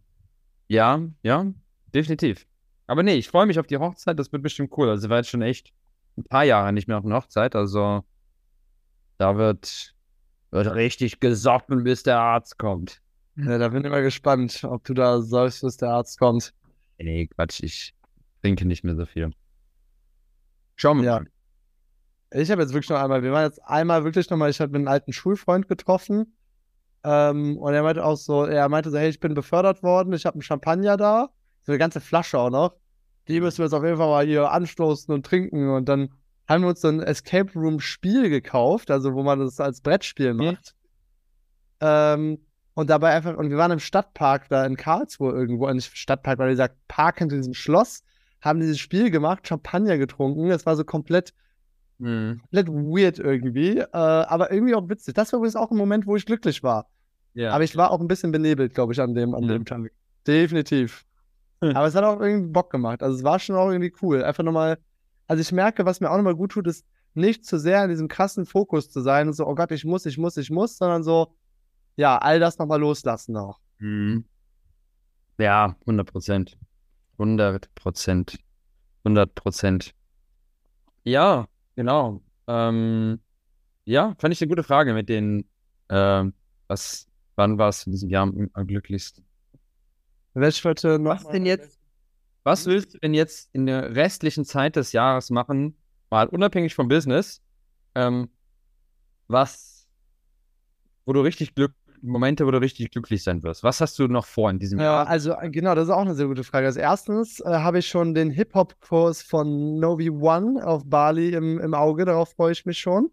[0.68, 1.52] Ja, ja,
[1.94, 2.48] definitiv.
[2.88, 4.90] Aber nee, ich freue mich auf die Hochzeit, das wird bestimmt cool.
[4.90, 5.72] Also, war jetzt schon echt
[6.18, 7.56] ein paar Jahre nicht mehr auf einer Hochzeit.
[7.56, 8.04] Also,
[9.18, 9.96] da wird,
[10.52, 13.03] wird richtig gesoffen, bis der Arzt kommt.
[13.36, 16.54] Ja, da bin ich mal gespannt, ob du da säufst, bis der Arzt kommt.
[17.00, 17.94] Nee, Quatsch, ich
[18.42, 19.32] trinke nicht mehr so viel.
[20.76, 21.20] Schauen wir Ja.
[21.20, 21.28] mal.
[22.36, 24.88] Ich habe jetzt wirklich noch einmal, wir waren jetzt einmal wirklich nochmal, ich habe einen
[24.88, 26.36] alten Schulfreund getroffen.
[27.04, 30.26] Ähm, und er meinte auch so, er meinte so, hey, ich bin befördert worden, ich
[30.26, 31.30] habe einen Champagner da,
[31.64, 32.76] so eine ganze Flasche auch noch.
[33.28, 35.70] Die müssen wir jetzt auf jeden Fall mal hier anstoßen und trinken.
[35.70, 36.10] Und dann
[36.48, 40.34] haben wir uns so ein Escape Room Spiel gekauft, also wo man das als Brettspiel
[40.34, 40.76] macht.
[41.82, 42.40] Ähm,
[42.76, 46.40] und dabei einfach, und wir waren im Stadtpark da in Karlsruhe irgendwo, äh, nicht Stadtpark,
[46.40, 48.04] weil dieser Park hinter diesem Schloss,
[48.42, 50.50] haben dieses Spiel gemacht, Champagner getrunken.
[50.52, 51.34] Es war so komplett
[52.00, 52.42] Mhm.
[52.42, 55.14] komplett weird irgendwie, äh, aber irgendwie auch witzig.
[55.14, 56.88] Das war übrigens auch ein Moment, wo ich glücklich war.
[57.36, 57.52] Ja.
[57.54, 59.54] Aber ich war auch ein bisschen benebelt, glaube ich, an dem, an Ja.
[59.54, 59.92] dem Tag.
[60.28, 61.06] Definitiv.
[61.62, 63.02] Aber es hat auch irgendwie Bock gemacht.
[63.04, 64.24] Also es war schon auch irgendwie cool.
[64.24, 64.78] Einfach nochmal,
[65.28, 68.08] also ich merke, was mir auch nochmal gut tut, ist nicht zu sehr in diesem
[68.08, 71.04] krassen Fokus zu sein und so, oh Gott, ich muss, ich muss, ich muss, sondern
[71.04, 71.34] so,
[71.96, 73.60] ja, all das nochmal loslassen auch.
[73.80, 74.26] Mhm.
[75.38, 76.58] Ja, 100 Prozent.
[77.18, 78.40] 100 Prozent.
[79.04, 79.94] 100 Prozent.
[81.04, 82.22] Ja, genau.
[82.48, 83.20] Ähm,
[83.86, 85.48] ja, fand ich eine gute Frage mit den,
[85.90, 86.34] ähm,
[86.68, 89.26] was, wann war es in diesem Jahr am, am glücklichsten?
[90.34, 91.80] Welche wollte noch Was mal- denn jetzt?
[92.44, 95.78] Was willst du denn jetzt in der restlichen Zeit des Jahres machen,
[96.10, 97.42] mal unabhängig vom Business,
[97.96, 98.30] ähm,
[99.28, 99.88] was,
[101.06, 101.74] wo du richtig Glück,
[102.04, 103.64] Momente, wo du richtig glücklich sein wirst?
[103.64, 105.08] Was hast du noch vor in diesem Ja, Jahr?
[105.08, 106.68] also äh, genau, das ist auch eine sehr gute Frage.
[106.68, 111.74] Als erstens äh, habe ich schon den Hip-Hop-Kurs von Novi One auf Bali im, im
[111.74, 113.10] Auge, darauf freue ich mich schon.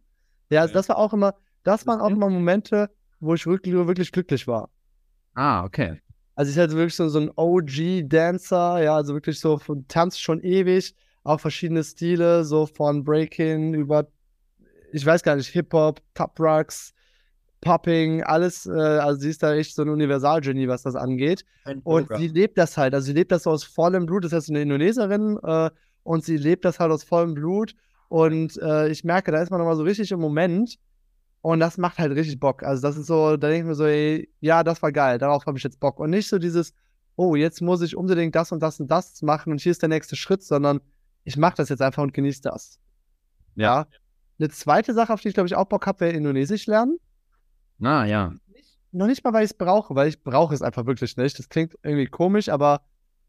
[0.51, 0.79] Ja, also Okay.
[0.79, 4.71] das war auch immer, das waren auch immer Momente, wo ich wirklich, wirklich glücklich war.
[5.35, 6.01] Ah, okay.
[6.35, 10.95] Also ich hatte wirklich so, so ein OG-Dancer, ja, also wirklich so tanzt schon ewig,
[11.23, 14.07] auch verschiedene Stile, so von Breaking über,
[14.93, 16.93] ich weiß gar nicht, Hip-Hop, Top Rocks,
[17.61, 21.45] Popping, alles, äh, also sie ist da echt so ein Universalgenie, was das angeht.
[21.85, 24.49] Und sie lebt das halt, also sie lebt das so aus vollem Blut, das ist
[24.49, 25.71] eine Indonesierin äh,
[26.03, 27.75] und sie lebt das halt aus vollem Blut
[28.09, 30.79] und äh, ich merke, da ist man nochmal so richtig im Moment
[31.43, 32.63] und das macht halt richtig Bock.
[32.63, 35.45] Also das ist so, da denke ich mir so, ey, ja, das war geil, darauf
[35.45, 36.73] habe ich jetzt Bock und nicht so dieses,
[37.17, 39.91] oh, jetzt muss ich unbedingt das und das und das machen und hier ist der
[39.91, 40.81] nächste Schritt, sondern
[41.25, 42.81] ich mache das jetzt einfach und genieße das.
[43.55, 43.87] Ja.
[44.39, 46.97] Eine zweite Sache, auf die ich glaube ich auch Bock habe, wäre Indonesisch lernen.
[47.83, 48.33] Ah, ja.
[48.93, 51.39] Noch nicht mal, weil ich es brauche, weil ich brauche es einfach wirklich nicht.
[51.39, 52.83] Das klingt irgendwie komisch, aber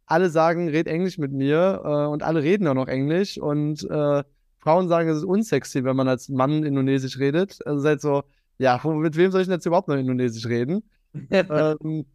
[0.05, 4.23] alle sagen, red Englisch mit mir äh, und alle reden auch noch Englisch und äh,
[4.57, 7.65] Frauen sagen, es ist unsexy, wenn man als Mann Indonesisch redet.
[7.65, 8.23] Also seid so,
[8.57, 10.83] ja, mit wem soll ich denn jetzt überhaupt noch Indonesisch reden?
[11.31, 12.05] ähm,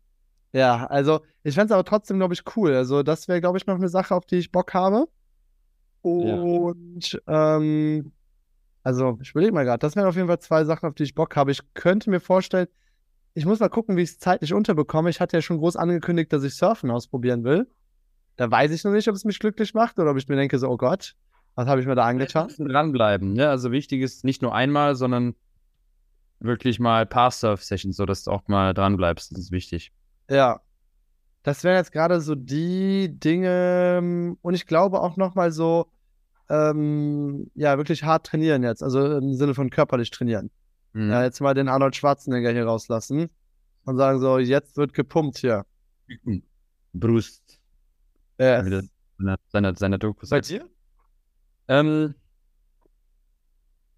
[0.52, 2.74] ja, also ich fände es aber trotzdem, glaube ich, cool.
[2.74, 5.08] Also das wäre, glaube ich, noch eine Sache, auf die ich Bock habe.
[6.02, 8.12] Und ähm,
[8.86, 11.16] also ich überlege mal gerade, das wären auf jeden Fall zwei Sachen, auf die ich
[11.16, 11.50] Bock habe.
[11.50, 12.68] Ich könnte mir vorstellen,
[13.34, 15.10] ich muss mal gucken, wie ich es zeitlich unterbekomme.
[15.10, 17.66] Ich hatte ja schon groß angekündigt, dass ich Surfen ausprobieren will.
[18.36, 20.56] Da weiß ich noch nicht, ob es mich glücklich macht oder ob ich mir denke,
[20.60, 21.16] so, oh Gott,
[21.56, 22.48] was habe ich mir da angetan?
[22.56, 23.48] Dranbleiben, ne?
[23.48, 25.34] Also wichtig ist nicht nur einmal, sondern
[26.38, 29.32] wirklich mal ein paar Surf-Sessions, sodass du auch mal dranbleibst.
[29.32, 29.90] Das ist wichtig.
[30.30, 30.60] Ja.
[31.42, 35.90] Das wären jetzt gerade so die Dinge ähm, und ich glaube auch nochmal so,
[36.48, 40.50] ähm, ja, wirklich hart trainieren jetzt, also im Sinne von körperlich trainieren.
[40.92, 41.10] Mhm.
[41.10, 43.28] Ja, jetzt mal den Arnold Schwarzenegger hier rauslassen
[43.84, 45.64] und sagen so, jetzt wird gepumpt hier.
[46.92, 47.60] Brust.
[48.38, 48.82] Äh, Wieder
[49.18, 50.30] seine, seine, seine Dokus.
[50.30, 50.68] bei dir?
[51.68, 52.14] Ähm,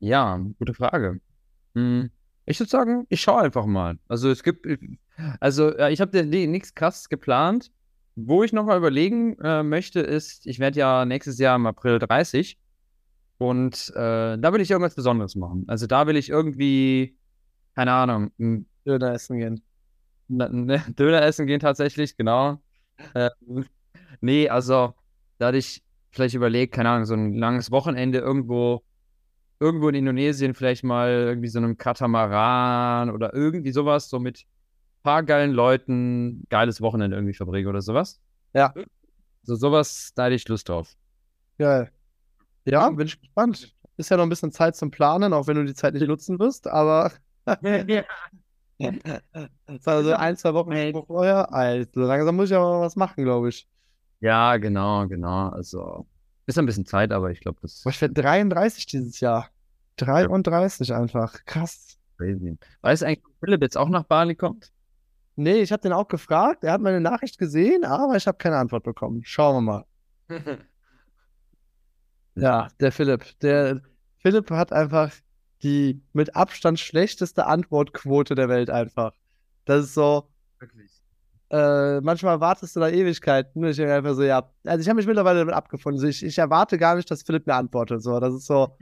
[0.00, 1.20] ja, gute Frage.
[1.74, 2.10] Hm,
[2.46, 3.98] Ich würde sagen, ich schaue einfach mal.
[4.08, 4.66] Also es gibt,
[5.40, 7.70] also ja, ich habe nichts krass geplant.
[8.20, 12.58] Wo ich nochmal überlegen äh, möchte, ist, ich werde ja nächstes Jahr im April 30
[13.38, 15.64] und äh, da will ich irgendwas Besonderes machen.
[15.68, 17.16] Also da will ich irgendwie,
[17.76, 19.62] keine Ahnung, ein Döner essen gehen.
[20.28, 22.60] Na- ne, Döner essen gehen tatsächlich, genau.
[23.14, 23.66] Ähm,
[24.20, 24.94] nee, also
[25.38, 28.84] da hatte ich vielleicht überlegt, keine Ahnung, so ein langes Wochenende irgendwo,
[29.60, 34.44] irgendwo in Indonesien, vielleicht mal irgendwie so einem Katamaran oder irgendwie sowas, so mit
[35.08, 38.20] paar geilen Leuten, geiles Wochenende irgendwie verbringen oder sowas.
[38.52, 38.74] Ja.
[39.42, 40.94] So sowas, da hätte ich Lust drauf.
[41.56, 41.90] Geil.
[42.66, 43.74] Ja, bin ich gespannt.
[43.96, 46.38] Ist ja noch ein bisschen Zeit zum Planen, auch wenn du die Zeit nicht nutzen
[46.38, 47.10] wirst, aber
[47.46, 48.04] das
[49.86, 51.54] war also ein, zwei Wochen vorher.
[51.54, 53.66] Also langsam muss ich aber mal was machen, glaube ich.
[54.20, 55.48] Ja, genau, genau.
[55.48, 56.06] Also
[56.44, 59.48] ist ein bisschen Zeit, aber ich glaube, das Boah, ich werde 33 dieses Jahr.
[59.96, 61.46] 33 einfach.
[61.46, 61.96] Krass.
[62.18, 62.58] crazy.
[62.82, 64.70] Weißt du eigentlich, ob Philipp jetzt auch nach Bali kommt?
[65.40, 66.64] Nee, ich habe den auch gefragt.
[66.64, 69.22] Er hat meine Nachricht gesehen, aber ich habe keine Antwort bekommen.
[69.24, 69.84] Schauen wir mal.
[72.34, 73.24] Ja, der Philipp.
[73.40, 73.82] Der
[74.18, 75.12] Philipp hat einfach
[75.64, 79.12] die mit Abstand schlechteste Antwortquote der Welt einfach.
[79.64, 80.30] Das ist so,
[80.60, 81.02] Wirklich.
[81.50, 83.64] äh, manchmal wartest du da Ewigkeiten.
[83.64, 84.48] Ich denke einfach so, ja.
[84.64, 86.08] Also ich habe mich mittlerweile damit abgefunden.
[86.08, 88.04] Ich, ich erwarte gar nicht, dass Philipp mir antwortet.
[88.04, 88.76] So, das ist so.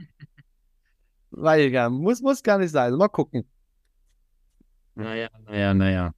[1.31, 2.93] Weil ja, muss, muss gar nicht sein.
[2.93, 3.49] Mal gucken.
[4.93, 6.13] Naja, naja, naja.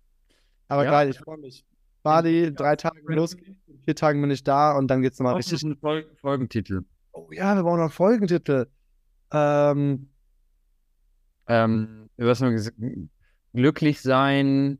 [0.69, 0.91] Aber Ja.
[0.91, 1.65] geil, ich freue mich.
[2.01, 3.35] Bali, drei Tage los,
[3.83, 5.71] vier Tagen bin ich da und dann geht's nochmal Was ist richtig.
[5.71, 6.85] ein Fol Folgentitel?
[7.11, 8.67] Oh ja, wir brauchen noch einen Folgentitel.
[9.33, 10.09] Ähm,
[11.47, 12.77] Ähm, was haben wir gesagt?
[13.53, 14.79] Glücklich sein.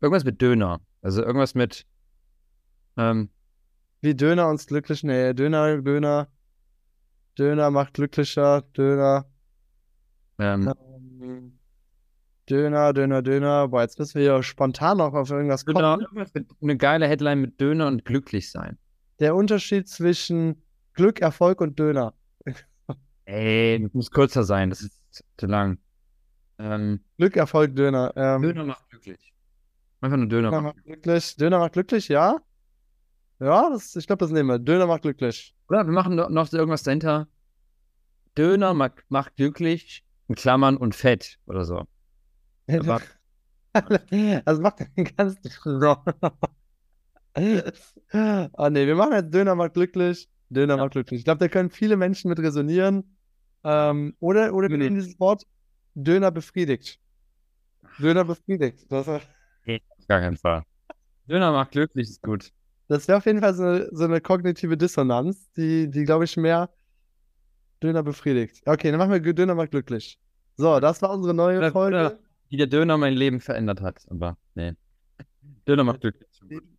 [0.00, 0.80] Irgendwas mit Döner.
[1.00, 1.86] Also irgendwas mit.
[2.96, 3.30] Ähm,
[4.02, 5.02] wie Döner uns glücklich.
[5.02, 6.28] Nee, Döner, Döner.
[7.38, 8.62] Döner macht glücklicher.
[8.76, 9.26] Döner.
[10.38, 10.72] Ähm,
[12.50, 13.68] Döner, Döner, Döner.
[13.68, 16.00] Boah, jetzt müssen wir ja spontan noch auf irgendwas kommen.
[16.00, 18.78] irgendwas mit, eine geile Headline mit Döner und glücklich sein.
[19.20, 20.62] Der Unterschied zwischen
[20.94, 22.14] Glück, Erfolg und Döner.
[23.24, 25.78] Ey, das muss kürzer sein, das ist zu lang.
[26.58, 28.12] Ähm, Glück, Erfolg, Döner.
[28.16, 29.32] Ähm, Döner macht glücklich.
[30.00, 31.36] Einfach nur Döner Döner macht glücklich.
[31.36, 32.40] Döner macht glücklich, ja.
[33.38, 34.58] Ja, das, ich glaube, das nehmen wir.
[34.58, 35.54] Döner macht glücklich.
[35.68, 37.28] Oder wir machen noch, noch irgendwas dahinter.
[38.36, 41.86] Döner macht, macht glücklich, in Klammern und Fett oder so.
[42.80, 43.00] Aber-
[44.44, 45.38] also macht den ganzen
[47.34, 50.28] Ah nee, wir machen jetzt Döner macht glücklich.
[50.50, 51.20] Döner macht glücklich.
[51.20, 53.16] Ich glaube, da können viele Menschen mit resonieren.
[53.64, 54.84] Ähm, oder oder wir Nee.
[54.84, 55.46] nehmen dieses Wort
[55.94, 56.98] Döner befriedigt.
[57.98, 58.90] Döner befriedigt.
[58.90, 59.22] Das, Auf
[60.08, 60.64] gar keinen Fall.
[61.28, 62.50] Döner macht glücklich, ist gut.
[62.88, 66.36] das wäre auf jeden Fall so eine, so eine kognitive Dissonanz, die, die glaube ich,
[66.36, 66.68] mehr
[67.82, 68.60] Döner befriedigt.
[68.66, 70.18] Okay, dann machen wir Döner macht glücklich.
[70.56, 72.18] So, das war unsere neue Folge.
[72.52, 74.04] Wie der Döner mein Leben verändert hat.
[74.10, 74.74] Aber nee.
[75.66, 76.28] Döner macht glücklich.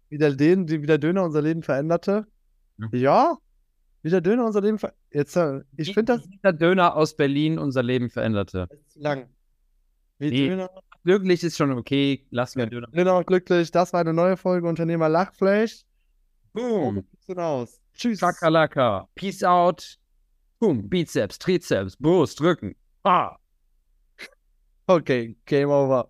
[0.08, 2.28] Wie der, den, die, wie der Döner unser Leben veränderte.
[2.78, 2.88] Ja.
[2.92, 3.38] Ja,
[4.04, 5.04] wie der Döner unser Leben veränderte.
[5.18, 8.68] Jetzt, äh, ich finde das Wie der Döner aus Berlin unser Leben veränderte.
[8.72, 9.30] ist zu lang.
[10.20, 10.50] Wie Nee.
[10.50, 10.70] Döner,
[11.04, 12.24] Glücklich ist schon okay.
[12.30, 12.88] Lass mir Döner.
[12.90, 13.72] Döner macht glücklich.
[13.72, 15.86] Das war eine neue Folge Unternehmer Lachfleisch.
[16.54, 17.04] Boom.
[17.26, 17.82] So aus.
[17.96, 18.20] Tschüss.
[18.20, 19.10] Chakalaka.
[19.16, 19.98] Peace out.
[20.60, 20.88] Boom.
[20.88, 22.76] Bizeps, Trizeps, Brust, Rücken.
[23.04, 23.38] Ah.
[24.88, 26.02] Okay, Game over.